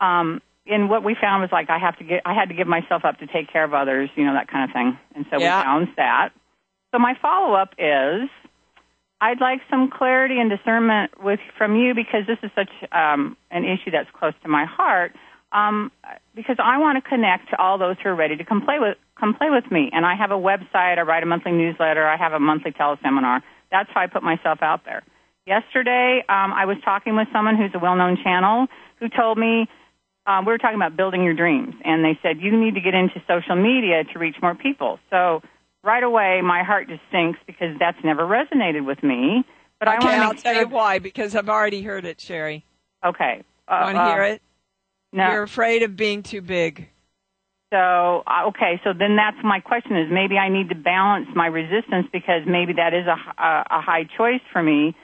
[0.00, 2.66] um, and what we found was like I have to get I had to give
[2.66, 5.40] myself up to take care of others, you know that kind of thing, and so
[5.40, 5.58] Yeah.
[5.58, 6.30] we found that.
[6.92, 8.28] So my follow up is.
[9.20, 13.64] I'd like some clarity and discernment with from you because this is such um, an
[13.64, 15.14] issue that's close to my heart.
[15.54, 15.92] Um,
[16.34, 18.98] because I want to connect to all those who are ready to come play with
[19.18, 19.88] come play with me.
[19.92, 20.98] And I have a website.
[20.98, 22.04] I write a monthly newsletter.
[22.04, 23.40] I have a monthly teleseminar.
[23.70, 25.04] That's how I put myself out there.
[25.46, 28.66] Yesterday, um, I was talking with someone who's a well-known channel
[28.98, 29.68] who told me
[30.26, 32.94] um, we were talking about building your dreams, and they said you need to get
[32.94, 34.98] into social media to reach more people.
[35.10, 35.42] So
[35.84, 39.44] right away, my heart just sinks because that's never resonated with me.
[39.78, 40.62] But I okay, want to I'll make tell sure.
[40.62, 40.98] you why.
[40.98, 42.64] Because I've already heard it, Sherry.
[43.04, 43.44] Okay.
[43.68, 44.42] Uh, Want to uh, hear it?
[45.14, 45.30] No.
[45.30, 46.88] You're afraid of being too big.
[47.72, 47.78] So,
[48.26, 52.06] uh, okay, so then that's my question is maybe I need to balance my resistance
[52.12, 53.16] because maybe that is a
[53.80, 54.94] high choice for me.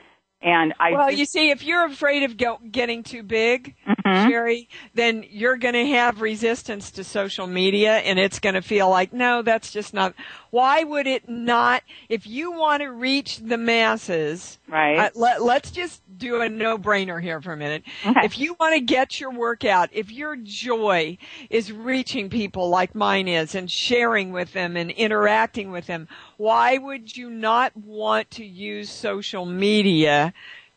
[0.43, 4.27] And I Well, just- you see, if you're afraid of go- getting too big, Mhm.
[4.27, 8.89] Sherry, then you're going to have resistance to social media and it's going to feel
[8.89, 10.13] like, no, that's just not.
[10.49, 11.83] Why would it not?
[12.09, 14.97] If you want to reach the masses, right.
[14.97, 17.83] uh, let, let's just do a no-brainer here for a minute.
[18.05, 18.19] Okay.
[18.25, 21.17] If you want to get your work out, if your joy
[21.49, 26.77] is reaching people like mine is and sharing with them and interacting with them, why
[26.77, 30.30] would you not want to use social media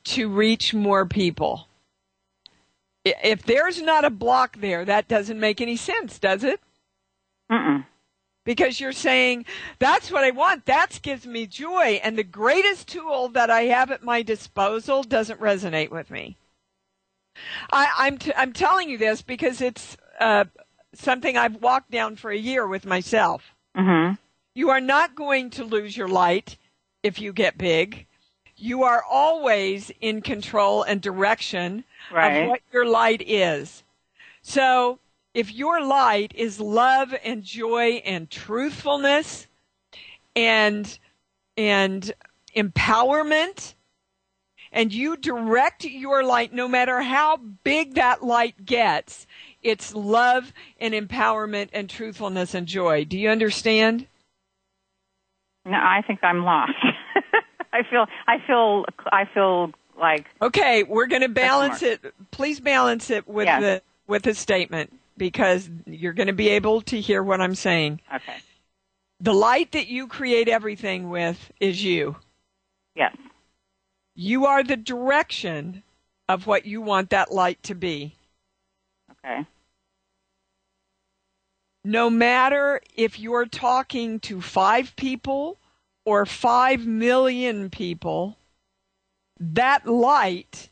[0.05, 1.69] to reach more people?
[3.05, 6.61] If there's not a block there, that doesn't make any sense, does it?
[7.51, 7.85] Mm-mm.
[8.45, 9.45] because you're saying
[9.79, 10.67] that's what I want.
[10.67, 12.01] That gives me joy.
[12.03, 16.37] And the greatest tool that I have at my disposal doesn't resonate with me.
[17.73, 20.45] I, I'm, t- I'm telling you this because it's uh,
[20.95, 23.55] something I've walked down for a year with myself.
[23.77, 24.15] Mm-hmm.
[24.55, 26.57] You are not going to lose your light
[27.03, 28.07] if you get big.
[28.57, 32.43] You are always in control and direction Right.
[32.45, 33.83] of what your light is.
[34.43, 34.99] So
[35.33, 39.49] if your light is love and joy and truthfulness
[40.37, 40.99] and
[41.57, 42.13] and
[42.57, 43.75] empowerment
[44.73, 49.27] and you direct your light no matter how big that light gets
[49.63, 54.07] it's love and empowerment and truthfulness and joy do you understand
[55.65, 56.73] No, I think I'm lost.
[57.75, 62.01] I feel, I feel, I feel like okay we're going to balance it
[62.33, 63.61] please balance it with Yes.
[63.61, 68.01] the with a statement because you're going to be able to hear what i'm saying
[68.13, 68.35] okay.
[69.21, 72.17] the light that you create everything with is you
[72.97, 73.15] Yes.
[74.17, 75.85] you are the direction
[76.29, 78.17] of what you want that light to be
[79.25, 79.47] Okay.
[81.85, 85.57] no matter if you're talking to five people
[86.05, 88.37] or five million people,
[89.39, 90.69] that light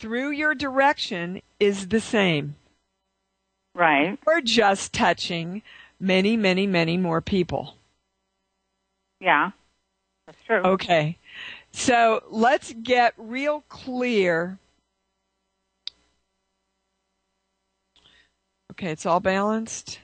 [0.00, 2.56] through your direction is the same.
[3.74, 4.18] Right.
[4.26, 5.62] We're just touching
[5.98, 7.76] many, many, many more people.
[9.20, 9.50] Yeah.
[10.26, 10.62] That's true.
[10.62, 11.18] Okay.
[11.72, 14.58] So let's get real clear.
[18.72, 20.00] Okay, it's all balanced.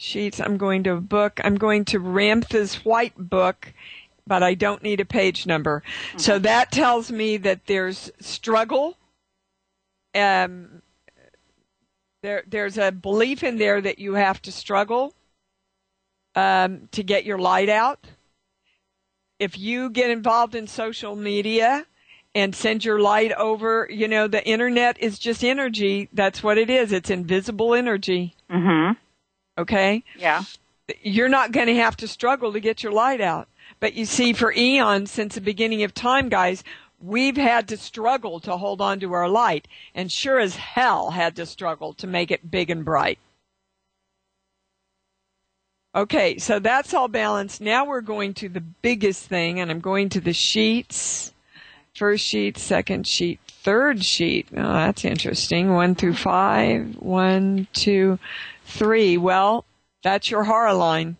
[0.00, 0.40] Sheets.
[0.40, 1.40] I'm going to book.
[1.44, 3.72] I'm going to Ramtha's white book,
[4.26, 5.82] but I don't need a page number.
[6.16, 8.96] So that tells me that there's struggle.
[10.14, 10.82] Um,
[12.22, 15.14] there, there's a belief in there that you have to struggle
[16.34, 18.06] um, to get your light out
[19.40, 21.86] if you get involved in social media
[22.34, 26.08] and send your light over, you know, the internet is just energy.
[26.12, 26.92] That's what it is.
[26.92, 28.36] It's invisible energy.
[28.48, 28.96] Mhm.
[29.60, 30.02] Okay?
[30.18, 30.42] Yeah.
[31.02, 33.48] You're not going to have to struggle to get your light out.
[33.78, 36.64] But you see, for eons, since the beginning of time, guys,
[37.00, 41.36] we've had to struggle to hold on to our light and sure as hell had
[41.36, 43.18] to struggle to make it big and bright.
[45.94, 47.60] Okay, so that's all balanced.
[47.60, 51.32] Now we're going to the biggest thing, and I'm going to the sheets.
[51.96, 54.46] First sheet, second sheet, third sheet.
[54.52, 55.72] Oh, that's interesting.
[55.72, 56.94] One through five.
[57.00, 58.20] One, two,
[58.70, 59.16] three.
[59.16, 59.64] Well,
[60.02, 61.16] that's your horror line.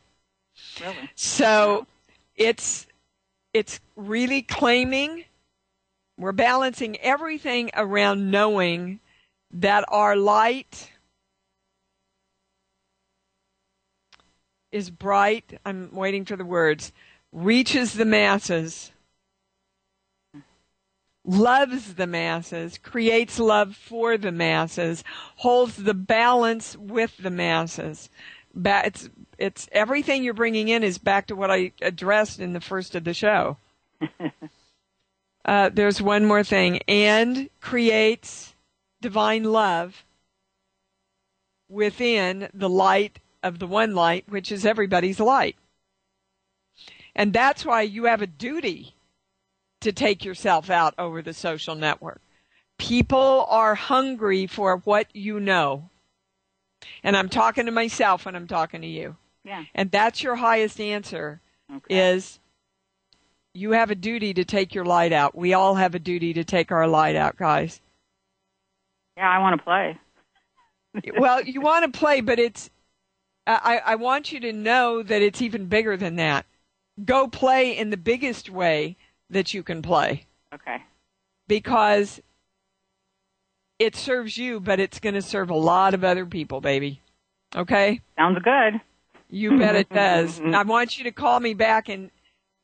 [0.80, 0.96] Really.
[1.14, 1.86] So
[2.36, 2.86] it's
[3.53, 5.24] it's really claiming
[6.18, 9.01] we're balancing everything around knowing
[9.53, 10.90] that our light
[14.70, 15.59] is bright.
[15.64, 16.92] I'm waiting for the words.
[17.32, 18.92] Reaches the masses.
[21.25, 25.05] Loves the masses, creates love for the masses,
[25.37, 28.09] holds the balance with the masses.
[28.55, 32.61] Ba- it's it's everything you're bringing in is back to what I addressed in the
[32.61, 33.59] first of the show.
[35.45, 38.55] uh, there's one more thing, and creates
[39.03, 40.05] divine love
[41.68, 45.57] within the light of the one light, which is everybody's light.
[47.14, 48.95] And that's why you have a duty
[49.81, 52.20] to take yourself out over the social network.
[52.78, 55.91] People are hungry for what you know.
[57.03, 59.16] And I'm talking to myself when I'm talking to you.
[59.45, 59.64] Yeah.
[59.74, 61.41] And that's your highest answer
[61.74, 62.12] Okay.
[62.14, 62.41] is
[63.55, 65.37] you have a duty to take your light out.
[65.37, 67.81] We all have a duty to take our light out, guys.
[69.16, 69.99] yeah, I want to play.
[71.18, 72.70] well, you want to play, but it's,
[73.47, 76.47] I, I want you to know that it's even bigger than that.
[77.05, 78.97] Go play in the biggest way
[79.31, 80.83] that you can play Okay.
[81.49, 82.20] because
[83.78, 87.01] it serves you, but it's going to serve a lot of other people, baby.
[87.57, 88.01] Okay?
[88.16, 88.81] Sounds good.
[89.31, 90.41] You bet it does.
[90.45, 92.11] I want you to call me back and,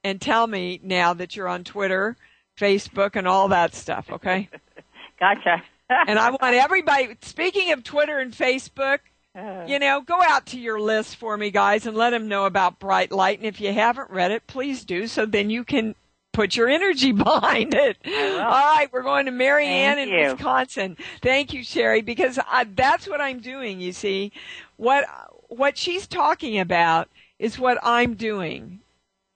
[0.05, 2.17] and tell me now that you're on Twitter,
[2.59, 4.49] Facebook, and all that stuff, okay?
[5.21, 5.63] Gotcha.
[6.09, 8.99] and I want everybody, speaking of Twitter and Facebook,
[9.35, 9.65] uh.
[9.67, 12.79] you know, go out to your list for me, guys, and let them know about
[12.79, 13.39] Bright Light.
[13.39, 15.95] And if you haven't read it, please do so then you can
[16.37, 17.97] put your energy behind it.
[18.07, 20.33] All right, we're going to Marianne in you.
[20.33, 20.97] Wisconsin.
[21.23, 24.33] Thank you, Sherry, because I, that's what I'm doing, you see.
[24.77, 25.07] What,
[25.49, 27.09] what she's talking about
[27.39, 28.81] is what I'm doing.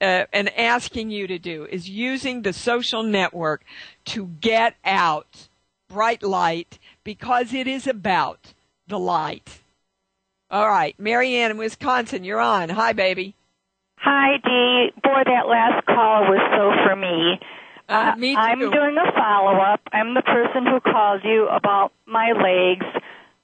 [0.03, 3.62] Uh, and asking you to do is using the social network
[4.07, 5.48] to get out
[5.90, 8.55] bright light because it is about
[8.88, 9.61] the light.
[10.51, 12.70] All right, Marianne in Wisconsin, you're on.
[12.70, 13.34] Hi, baby.
[14.03, 14.92] Hi, Dee.
[15.03, 17.38] Boy, that last call was so for me.
[17.88, 18.40] Uh, me too.
[18.40, 19.80] I'm doing a follow up.
[19.92, 22.86] I'm the person who called you about my legs.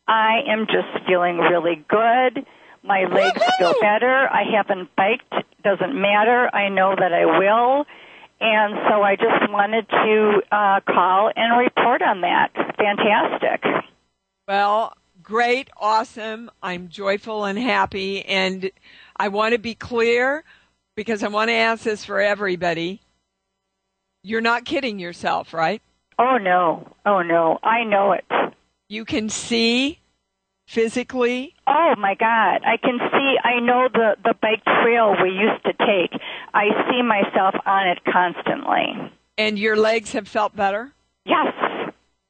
[0.08, 2.46] I am just feeling really good.
[2.82, 4.28] My legs feel better.
[4.30, 5.44] I haven't biked.
[5.64, 6.48] Doesn't matter.
[6.54, 7.84] I know that I will.
[8.40, 12.52] And so I just wanted to uh, call and report on that.
[12.78, 13.64] Fantastic.
[14.46, 16.50] Well, great, awesome.
[16.62, 18.24] I'm joyful and happy.
[18.24, 18.70] And
[19.18, 20.44] I want to be clear
[20.94, 23.00] because I want to ask this for everybody.
[24.22, 25.82] You're not kidding yourself, right?
[26.18, 26.94] Oh, no.
[27.04, 27.58] Oh, no.
[27.62, 28.24] I know it.
[28.88, 29.98] You can see
[30.66, 31.54] physically.
[31.66, 32.62] Oh my God!
[32.64, 33.36] I can see.
[33.42, 36.20] I know the the bike trail we used to take.
[36.54, 39.12] I see myself on it constantly.
[39.38, 40.92] And your legs have felt better?
[41.24, 41.52] Yes.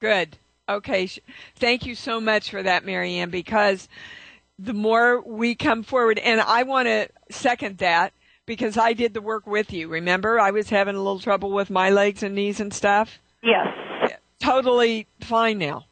[0.01, 0.37] Good.
[0.69, 1.09] Okay.
[1.57, 3.89] Thank you so much for that, Marianne, because
[4.59, 8.13] the more we come forward, and I want to second that
[8.47, 9.89] because I did the work with you.
[9.89, 13.19] Remember, I was having a little trouble with my legs and knees and stuff.
[13.43, 13.67] Yes.
[14.41, 15.87] Totally fine now.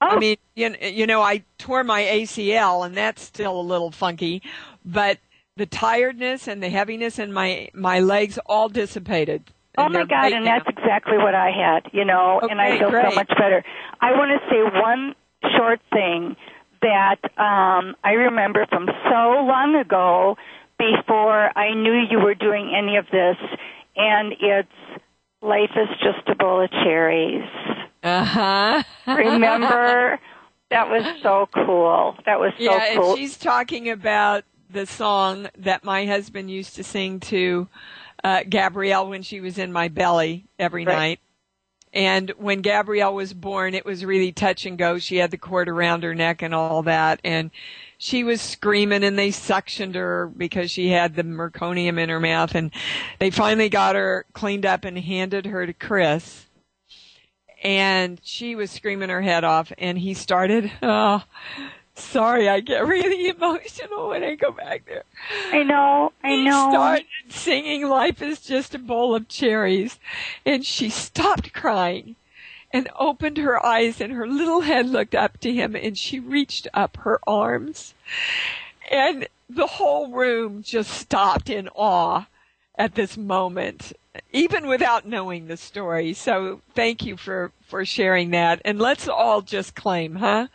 [0.00, 0.08] Oh.
[0.08, 4.42] I mean, you, you know, I tore my ACL and that's still a little funky,
[4.84, 5.18] but
[5.56, 9.44] the tiredness and the heaviness in my, my legs all dissipated.
[9.78, 10.08] Oh my God!
[10.08, 10.58] great And now.
[10.58, 11.90] that's exactly what I had.
[11.94, 13.08] You know, and I feel great.
[13.08, 13.64] so much better.
[14.02, 15.14] I want to say one
[15.56, 16.36] short thing.
[16.82, 20.36] That um, I remember from so long ago
[20.78, 23.36] before I knew you were doing any of this,
[23.96, 25.02] and it's
[25.40, 27.48] life is just a bowl of cherries.
[28.02, 28.82] Uh huh.
[29.06, 30.18] Remember?
[30.70, 32.16] That was so cool.
[32.24, 33.10] That was so yeah, cool.
[33.10, 37.68] and she's talking about the song that my husband used to sing to
[38.24, 40.94] uh, Gabrielle when she was in my belly every Right.
[40.96, 41.20] night.
[41.92, 44.98] And when Gabrielle was born, it was really touch and go.
[44.98, 47.20] She had the cord around her neck and all that.
[47.22, 47.50] And
[47.98, 52.54] she was screaming and they suctioned her because she had the meconium in her mouth.
[52.54, 52.70] And
[53.18, 56.46] they finally got her cleaned up and handed her to Chris.
[57.62, 59.70] And she was screaming her head off.
[59.76, 61.22] And he started, oh,
[61.94, 65.04] sorry, I get really emotional when I go back there.
[65.52, 66.70] I know, I He know.
[66.70, 69.98] started singing Life is Just a Bowl of Cherries.
[70.44, 72.16] And she stopped crying
[72.72, 76.66] and opened her eyes and her little head looked up to him and she reached
[76.72, 77.94] up her arms.
[78.90, 82.26] And the whole room just stopped in awe
[82.76, 83.92] at this moment,
[84.32, 86.14] even without knowing the story.
[86.14, 88.62] So thank you for, for sharing that.
[88.64, 90.48] And let's all just claim, huh?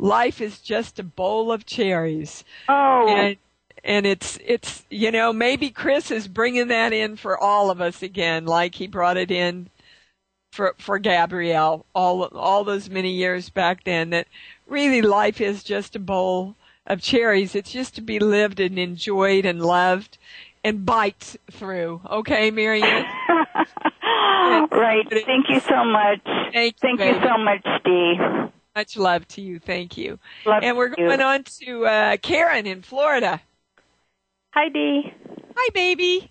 [0.00, 3.36] Life is just a bowl of cherries oh, and
[3.84, 8.02] and it's it's you know maybe Chris is bringing that in for all of us
[8.02, 9.68] again, like he brought it in
[10.52, 14.10] for for Gabrielle all all those many years back then.
[14.10, 14.26] That
[14.66, 17.54] really life is just a bowl of cherries.
[17.54, 20.18] It's just to be lived and enjoyed and loved
[20.64, 22.00] and bite through.
[22.10, 23.06] Okay, Marianne.
[24.72, 25.06] right.
[25.10, 26.20] Thank you so much.
[26.52, 28.50] Thank you, Thank you so much, Dee.
[28.76, 29.58] Much love to you.
[29.58, 30.18] Thank you.
[30.46, 31.08] Love and we're you.
[31.08, 33.40] going on to uh, Karen in Florida.
[34.52, 35.12] Hi, Dee.
[35.56, 36.30] Hi, baby.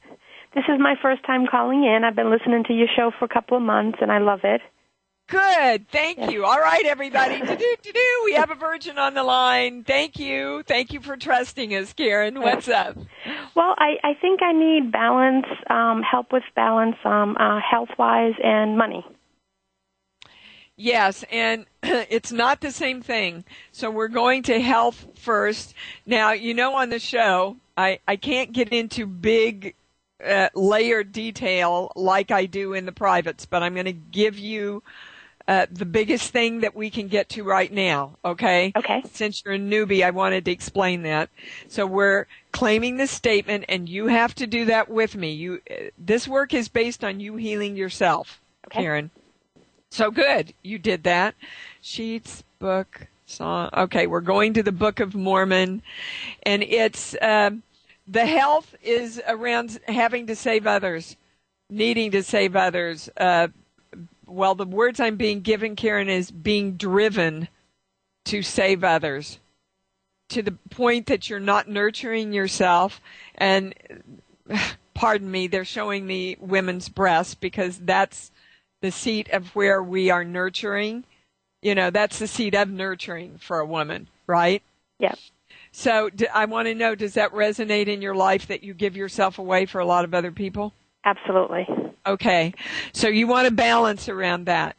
[0.56, 2.04] This is my first time calling in.
[2.04, 4.62] I've been listening to your show for a couple of months, and I love it.
[5.28, 5.88] Good.
[5.90, 6.44] Thank you.
[6.44, 7.40] All right, everybody.
[7.40, 8.22] To do, to do.
[8.26, 9.84] We have a virgin on the line.
[9.84, 10.64] Thank you.
[10.66, 12.42] Thank you for trusting us, Karen.
[12.42, 12.98] What's up?
[13.56, 18.34] Well, I, I think I need balance, um, help with balance, um, uh, health wise,
[18.44, 19.06] and money.
[20.80, 23.44] Yes, and it's not the same thing.
[23.74, 25.74] So we're going to health first.
[26.06, 29.76] Now, you know, on the show, I, I can't get into big
[30.26, 34.82] uh, layered detail like I do in the privates, but I'm going to give you
[35.50, 38.18] uh, the biggest thing that we can get to right now.
[38.24, 38.72] Okay.
[38.74, 39.04] Okay.
[39.12, 41.30] Since you're a newbie, I wanted to explain that.
[41.68, 45.34] So we're claiming this statement, and you have to do that with me.
[45.34, 48.82] You, uh, this work is based on you healing yourself, Okay.
[48.82, 49.12] Karen.
[49.92, 51.36] So good, you did that.
[51.82, 53.70] Sheets, book, song.
[53.76, 55.82] Okay, we're going to the Book of Mormon,
[56.44, 57.64] and it's um,
[58.08, 61.18] the health is around having to save others,
[61.70, 63.10] needing to save others.
[63.18, 63.48] Uh,
[64.28, 67.48] well, the words I'm being given, Karen, is being driven
[68.26, 69.40] to save others
[70.30, 73.02] to the point that you're not nurturing yourself.
[73.36, 73.74] And
[74.94, 78.32] pardon me, they're showing me women's breasts because that's
[78.82, 81.04] the seat of where we are nurturing.
[81.62, 84.64] You know, that's the seat of nurturing for a woman, right?
[85.00, 85.16] Yeah.
[85.72, 89.38] So I want to know, does that resonate in your life that you give yourself
[89.38, 90.74] away for a lot of other people?
[91.06, 91.68] Absolutely.
[92.06, 92.54] Okay.
[92.94, 94.76] So you want to balance around that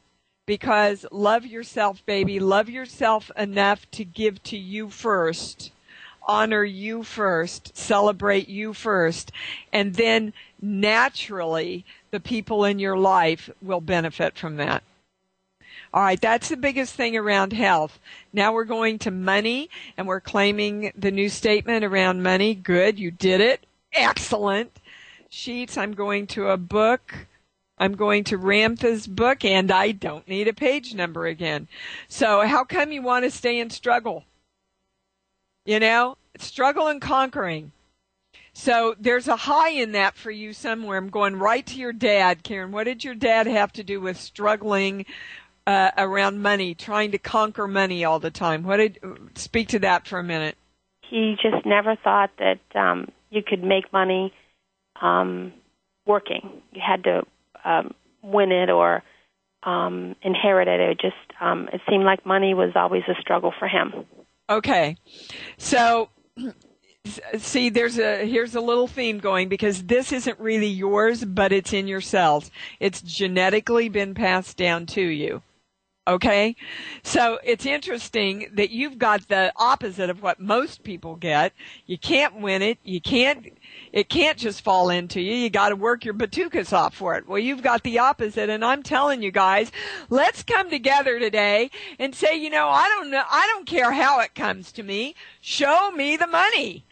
[0.47, 2.41] because love yourself, baby.
[2.41, 5.71] Love yourself enough to give to you first.
[6.27, 7.77] Honor you first.
[7.77, 9.33] Celebrate you first.
[9.73, 14.83] And then naturally the people in your life will benefit from that.
[15.93, 17.99] All right, that's the biggest thing around health.
[18.33, 22.55] Now we're going to money and we're claiming the new statement around money.
[22.55, 23.67] Good, you did it.
[23.93, 24.79] Excellent.
[25.29, 27.27] Sheets, I'm going to a book.
[27.77, 31.67] I'm going to Ramtha's book and I don't need a page number again.
[32.09, 34.25] So how come you want to stay in struggle?
[35.65, 37.73] You know, struggle and conquering.
[38.53, 40.99] So there's a high in that for you somewhere.
[40.99, 42.73] I'm going right to your dad, Karen.
[42.73, 45.07] What did your dad have to do with struggling
[45.67, 48.65] uh, around money, trying to conquer money all the time?
[48.65, 48.99] What did
[49.35, 50.57] speak to that for a minute?
[51.09, 54.33] He just never thought that um, you could make money
[55.01, 55.53] um,
[56.07, 56.63] working.
[56.73, 57.23] You had to
[57.65, 59.03] um, win it or
[59.63, 60.81] um, inherit it.
[60.81, 63.93] It just um, it seemed like money was always a struggle for him.
[64.49, 64.97] Okay.
[65.59, 66.09] So
[67.39, 71.73] see there's a here's a little theme going because this isn't really yours but it's
[71.73, 72.51] in your cells.
[72.79, 75.43] It's genetically been passed down to you.
[76.11, 76.57] Okay?
[77.05, 81.53] So it's interesting that you've got the opposite of what most people get.
[81.87, 82.79] You can't win it.
[82.83, 83.53] You can't,
[83.93, 85.35] it can't just fall into you.
[85.35, 87.29] You gotta work your batukas off for it.
[87.29, 89.71] Well, you've got the opposite and I'm telling you guys,
[90.09, 94.21] let's come together today and say, you know, I don't know, I don't care how
[94.21, 95.15] it comes to me.
[95.41, 96.85] Show me the money.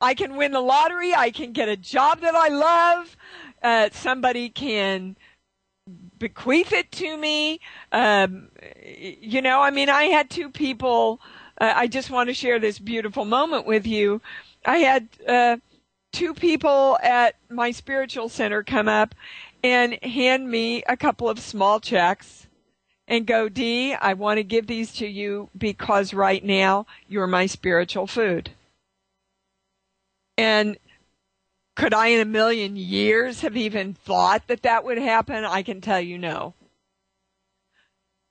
[0.00, 1.14] I can win the lottery.
[1.14, 3.16] I can get a job that I love.
[3.62, 5.16] Uh, somebody can,
[6.18, 7.60] bequeath it to me.
[7.92, 8.48] Um,
[8.84, 11.20] you know, I mean, I had two people.
[11.60, 14.20] Uh, I just want to share this beautiful moment with you.
[14.64, 15.56] I had uh,
[16.12, 19.14] two people at my spiritual center come up
[19.62, 22.46] and hand me a couple of small checks
[23.06, 27.46] and go, Dee, I want to give these to you because right now you're my
[27.46, 28.50] spiritual food.
[30.40, 30.78] And
[31.76, 35.44] could I in a million years have even thought that that would happen?
[35.44, 36.54] I can tell you no.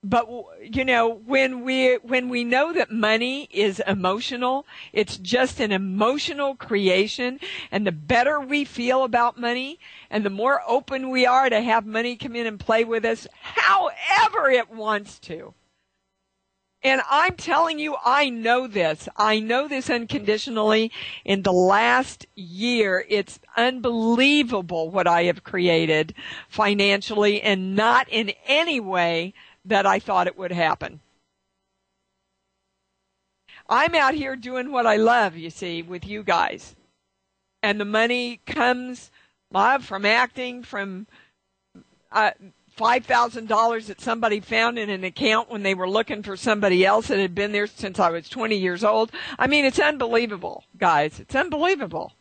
[0.02, 0.28] But
[0.60, 6.56] you know, when we when we know that money is emotional, it's just an emotional
[6.56, 7.38] creation
[7.70, 9.78] and the better we feel about money
[10.10, 13.28] and the more open we are to have money come in and play with us
[13.40, 15.54] however it wants to
[16.82, 19.08] and I'm telling you, I know this.
[19.16, 20.90] I know this unconditionally.
[21.24, 26.14] In the last year, it's unbelievable what I have created
[26.48, 31.00] financially and not in any way that I thought it would happen.
[33.68, 36.74] I'm out here doing what I love, you see, with you guys.
[37.62, 39.10] And the money comes
[39.80, 41.06] from acting, from
[42.10, 42.30] uh,
[42.80, 47.18] $5,000 that somebody found in an account when they were looking for somebody else that
[47.18, 49.12] had been there since I was 20 years old.
[49.38, 51.20] I mean, it's unbelievable, guys.
[51.20, 52.14] It's unbelievable.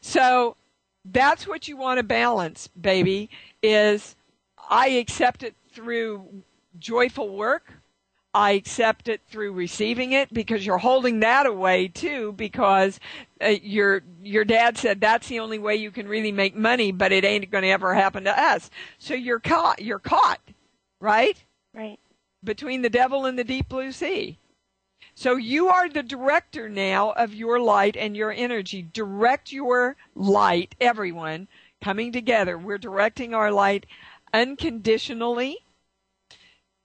[0.00, 0.56] So
[1.04, 3.30] that's what you want to balance, baby,
[3.62, 4.16] is
[4.68, 6.42] I accept it through
[6.80, 7.72] joyful work
[8.34, 12.98] I accept it through receiving it because you're holding that away too because
[13.40, 17.12] uh, your your dad said that's the only way you can really make money but
[17.12, 18.70] it ain't going to ever happen to us.
[18.98, 20.40] So you're caught you're caught,
[21.00, 21.42] right?
[21.72, 22.00] Right.
[22.42, 24.38] Between the devil and the deep blue sea.
[25.14, 28.82] So you are the director now of your light and your energy.
[28.82, 31.46] Direct your light, everyone
[31.80, 32.58] coming together.
[32.58, 33.86] We're directing our light
[34.32, 35.58] unconditionally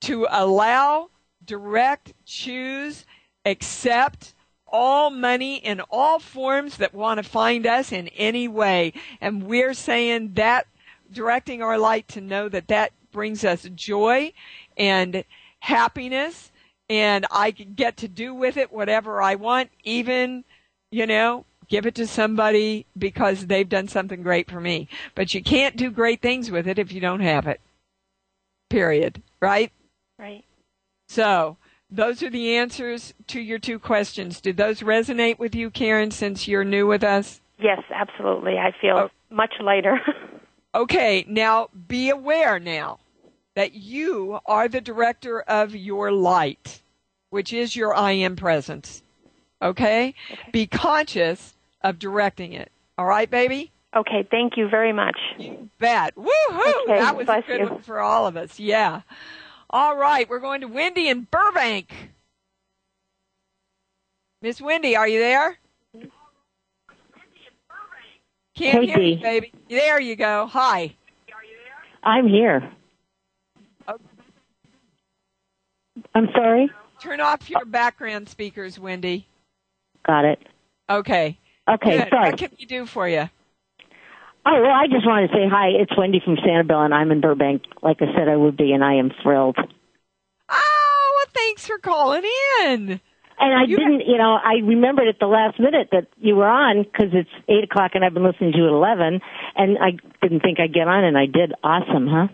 [0.02, 1.10] to allow
[1.46, 3.06] direct, choose,
[3.46, 4.34] accept
[4.68, 8.94] all money in all forms that want to find us in any way.
[9.20, 10.68] And we're saying that
[11.12, 14.32] directing our light to know that that brings us joy
[14.78, 15.24] and
[15.60, 16.52] happiness
[16.90, 20.44] and I can get to do with it whatever I want, even,
[20.92, 24.88] you know, give it to somebody because they've done something great for me.
[25.14, 27.62] But you can't do great things with it if you don't have it.
[28.70, 29.22] Period.
[29.40, 29.72] Right?
[30.18, 30.44] Right.
[31.10, 31.58] So,
[31.90, 34.40] those are the answers to your two questions.
[34.40, 37.42] Did those resonate with you, Karen, since you're new with us?
[37.58, 38.60] Yes, absolutely.
[38.60, 39.10] I feel oh.
[39.32, 40.00] much lighter.
[40.76, 43.00] okay, now be aware now
[43.56, 46.84] that you are the director of your light,
[47.32, 49.02] which is your I am presence.
[49.64, 50.14] Okay?
[50.32, 50.52] okay?
[50.52, 52.72] Be conscious of directing it.
[53.00, 53.72] All right, baby?
[53.96, 55.18] Okay, thank you very much.
[55.40, 56.16] You bet.
[56.16, 56.84] Woohoo!
[56.84, 57.66] Okay, that was a good you.
[57.66, 58.60] one for all of us.
[58.60, 59.02] Yeah.
[59.72, 61.94] All right, we're going to Wendy in Burbank.
[64.42, 65.58] Miss Wendy, are you there?
[68.56, 69.54] Can't hey, hear you, baby.
[69.70, 70.48] There you go.
[70.48, 70.96] Hi.
[72.04, 72.70] I'm here.
[73.88, 73.98] Oh.
[76.16, 76.70] I'm sorry?
[77.00, 79.28] Turn off your background speakers, Wendy.
[80.06, 80.40] Got it.
[80.90, 81.38] Okay.
[81.70, 82.10] Okay, Good.
[82.10, 82.30] sorry.
[82.32, 83.30] What can we do for you?
[84.52, 85.68] Oh, well, I just wanted to say hi.
[85.80, 88.84] It's Wendy from Sanibel, and I'm in Burbank, like I said I would be, and
[88.84, 89.58] I am thrilled.
[90.50, 92.24] Oh, well, thanks for calling
[92.64, 93.00] in.
[93.42, 96.48] And I you didn't, you know, I remembered at the last minute that you were
[96.48, 99.22] on because it's 8 o'clock and I've been listening to you at 11,
[99.56, 99.92] and I
[100.22, 101.54] didn't think I'd get on, and I did.
[101.64, 102.28] Awesome, huh?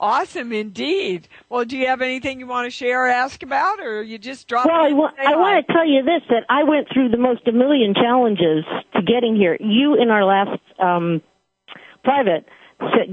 [0.00, 1.28] Awesome indeed.
[1.48, 4.46] Well, do you have anything you want to share or ask about, or you just
[4.48, 4.66] drop?
[4.66, 7.48] Well, I, wa- I want to tell you this: that I went through the most
[7.48, 9.56] a million challenges to getting here.
[9.58, 11.22] You in our last um,
[12.06, 12.46] private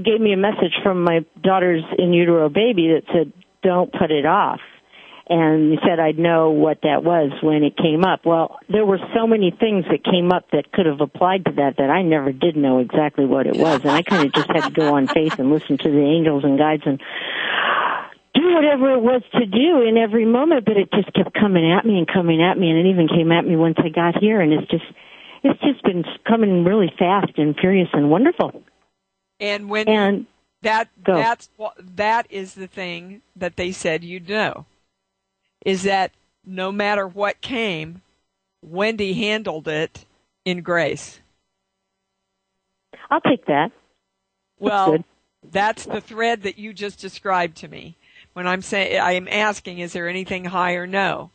[0.04, 3.32] gave me a message from my daughter's in utero baby that said,
[3.62, 4.60] "Don't put it off."
[5.26, 8.26] And he said I'd know what that was when it came up.
[8.26, 11.78] Well, there were so many things that came up that could have applied to that
[11.78, 14.64] that I never did know exactly what it was, and I kind of just had
[14.64, 17.00] to go on faith and listen to the angels and guides and
[18.34, 20.66] do whatever it was to do in every moment.
[20.66, 23.32] But it just kept coming at me and coming at me, and it even came
[23.32, 24.84] at me once I got here, and it's just
[25.42, 28.62] it's just been coming really fast and furious and wonderful.
[29.40, 30.26] And when and
[30.62, 31.14] That Go.
[31.14, 34.66] that's what that is the thing that they said you'd know.
[35.64, 36.12] Is that
[36.44, 38.02] no matter what came,
[38.62, 40.04] Wendy handled it
[40.44, 41.20] in grace.
[43.10, 43.72] I'll take that.
[44.58, 45.04] Well, good.
[45.50, 47.96] that's the thread that you just described to me.
[48.32, 50.86] When I'm saying I am asking, is there anything higher?
[50.86, 51.30] No.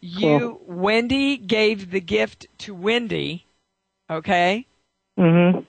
[0.00, 3.46] You, Wendy, gave the gift to Wendy.
[4.10, 4.66] Okay.
[5.18, 5.60] Mm-hmm.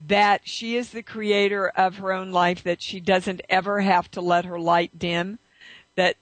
[0.00, 4.20] That she is the creator of her own life, that she doesn't ever have to
[4.20, 5.38] let her light dim,
[5.96, 6.16] that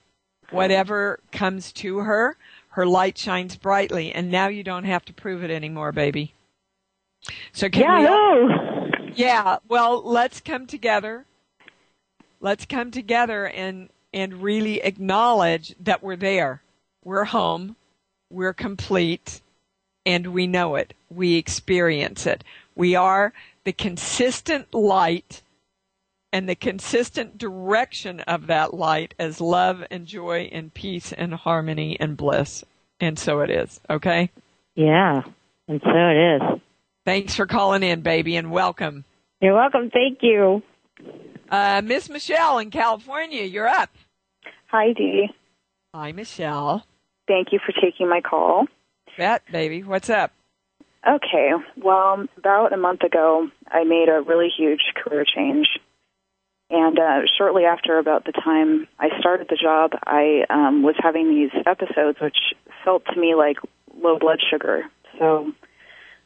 [0.49, 2.37] whatever comes to her,
[2.69, 6.33] her light shines brightly, and now you don't have to prove it anymore, baby.
[7.53, 9.11] So can we all- Yahoo!
[9.15, 11.25] yeah, well, let's come together.
[12.39, 16.61] Let's come together and and really acknowledge that we're there.
[17.03, 17.75] We're home.
[18.29, 19.41] We're complete
[20.05, 20.93] and we know it.
[21.09, 22.43] We experience it.
[22.75, 23.33] We are
[23.65, 25.41] the consistent light
[26.31, 31.97] and the consistent direction of that light as love and joy and peace and harmony
[31.99, 32.63] and bliss.
[32.99, 33.81] And so it is.
[33.89, 34.31] Okay?
[34.75, 35.21] Yeah,
[35.67, 36.61] and so it is.
[37.05, 39.05] Thanks for calling in, baby, and welcome.
[39.41, 39.89] You're welcome.
[39.89, 40.61] Thank you.
[41.49, 43.89] Uh, Miss Michelle in California, you're up.
[44.67, 45.27] Hi, Dee.
[45.93, 46.85] Hi, Michelle.
[47.27, 48.65] Thank you for taking my call.
[49.17, 49.83] Bet, baby.
[49.83, 50.31] What's up?
[51.07, 55.67] Okay, well, about a month ago, I made a really huge career change.
[56.71, 61.29] And uh, shortly after about the time I started the job, I um, was having
[61.29, 62.37] these episodes which
[62.83, 63.57] felt to me like
[64.01, 64.85] low blood sugar.
[65.19, 65.51] So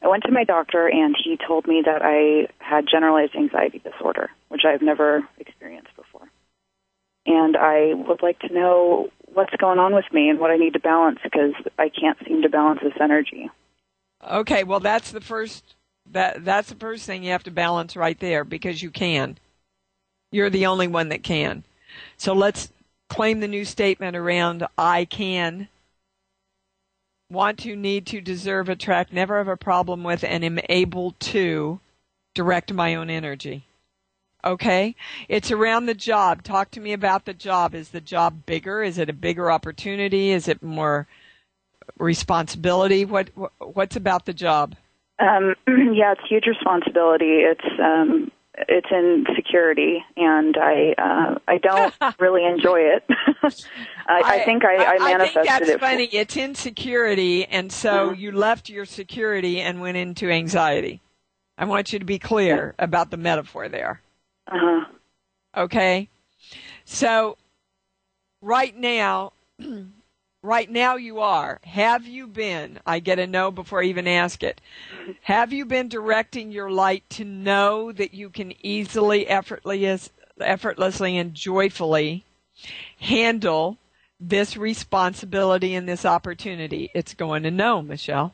[0.02, 4.30] I went to my doctor, and he told me that I had generalized anxiety disorder,
[4.48, 6.30] which I've never experienced before.
[7.26, 10.74] And I would like to know what's going on with me and what I need
[10.74, 13.50] to balance because I can't seem to balance this energy.
[14.28, 15.76] Okay, well that's the first
[16.12, 19.38] that that's the first thing you have to balance right there because you can.
[20.32, 21.64] You're the only one that can.
[22.18, 22.72] So let's
[23.10, 25.68] claim the new statement around I can
[27.32, 31.80] want to, need to, deserve, attract, never have a problem with, and am able to
[32.34, 33.66] direct my own energy.
[34.44, 34.96] Okay?
[35.28, 36.44] It's around the job.
[36.44, 37.76] Talk to me about the job.
[37.76, 38.82] Is the job bigger?
[38.82, 40.32] Is it a bigger opportunity?
[40.32, 41.08] Is it more
[41.98, 43.06] responsibility?
[43.06, 44.76] What what's about the job?
[45.20, 47.40] Um, yeah, it's huge responsibility.
[47.42, 48.32] It's um,
[48.68, 53.04] it's in security, and I uh, I don't really enjoy it.
[54.08, 55.80] I, I, think I, I, manifested I think that's it.
[55.80, 56.06] funny.
[56.06, 61.02] It's insecurity, and so you left your security and went into anxiety.
[61.60, 64.02] I want you to be clear about the metaphor there.
[64.48, 64.86] Uh-huh.
[65.56, 66.10] Okay?
[66.86, 67.38] So,
[68.42, 69.34] right now,
[70.42, 71.60] right now you are.
[71.64, 74.62] Have you been, I get a no before I even ask it,
[75.24, 81.34] have you been directing your light to know that you can easily, effortlessly, effortlessly and
[81.34, 82.24] joyfully
[83.00, 83.78] handle
[84.20, 86.90] this responsibility and this opportunity?
[86.94, 88.34] It's going to no, Michelle.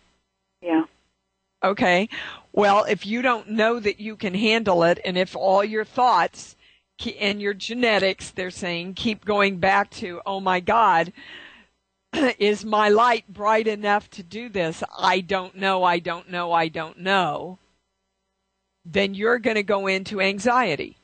[0.62, 0.84] Yeah.
[1.64, 2.10] Okay.
[2.54, 6.56] Well, if you don't know that you can handle it, and if all your thoughts
[7.20, 11.12] and your genetics, they're saying, keep going back to, oh my God,
[12.40, 14.84] is my light bright enough to do this?
[14.98, 17.60] I don't know, I don't know, I don't know.
[18.86, 20.98] Then you're going to go into anxiety.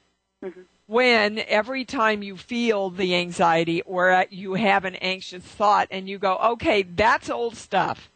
[0.43, 0.61] Mm-hmm.
[0.87, 6.19] When every time you feel the anxiety or you have an anxious thought and you
[6.19, 8.09] go, okay, that's old stuff.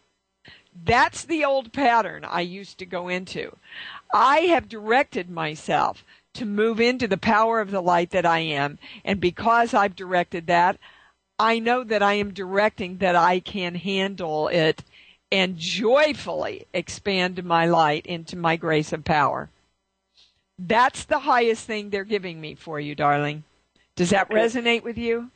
[0.84, 3.56] That's the old pattern I used to go into.
[4.14, 8.78] I have directed myself to move into the power of the light that I am.
[9.06, 10.78] And because I've directed that,
[11.38, 14.84] I know that I am directing that I can handle it
[15.32, 19.50] and joyfully expand my light into my grace and power.
[20.58, 23.44] That's the highest thing they're giving me for you, darling.
[23.96, 25.32] Does that resonate with you?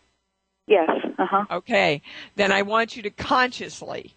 [0.68, 0.89] Yes.
[1.18, 1.45] Uh huh.
[1.52, 2.02] Okay.
[2.36, 4.14] Then I want you to consciously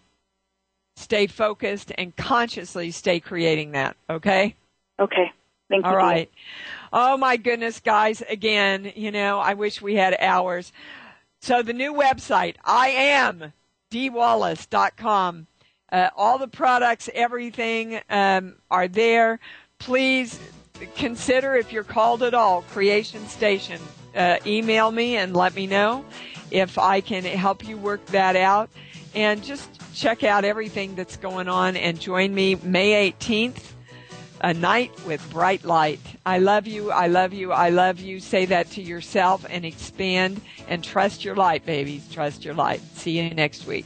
[0.95, 3.97] stay focused and consciously stay creating that.
[4.09, 4.55] Okay?
[4.99, 5.31] Okay.
[5.69, 5.89] Thank you.
[5.89, 6.29] All right.
[6.93, 8.21] Oh my goodness, guys.
[8.29, 10.71] Again, you know, I wish we had hours.
[11.43, 13.51] So the new website, I am
[13.91, 15.47] deewallace.com.
[15.91, 19.41] Uh, all the products, everything um, are there.
[19.77, 20.39] Please
[20.95, 23.81] consider if you're called at all, Creation Station.
[24.15, 26.05] Uh, email me and let me know
[26.49, 28.69] if I can help you work that out.
[29.13, 33.72] And just check out everything that's going on and join me May 18th
[34.43, 36.01] a night with bright light.
[36.25, 36.91] I love you.
[36.91, 37.53] I love you.
[37.53, 38.19] I love you.
[38.19, 42.05] Say that to yourself and expand and trust your light, babies.
[42.11, 42.81] Trust your light.
[42.93, 43.85] See you next week.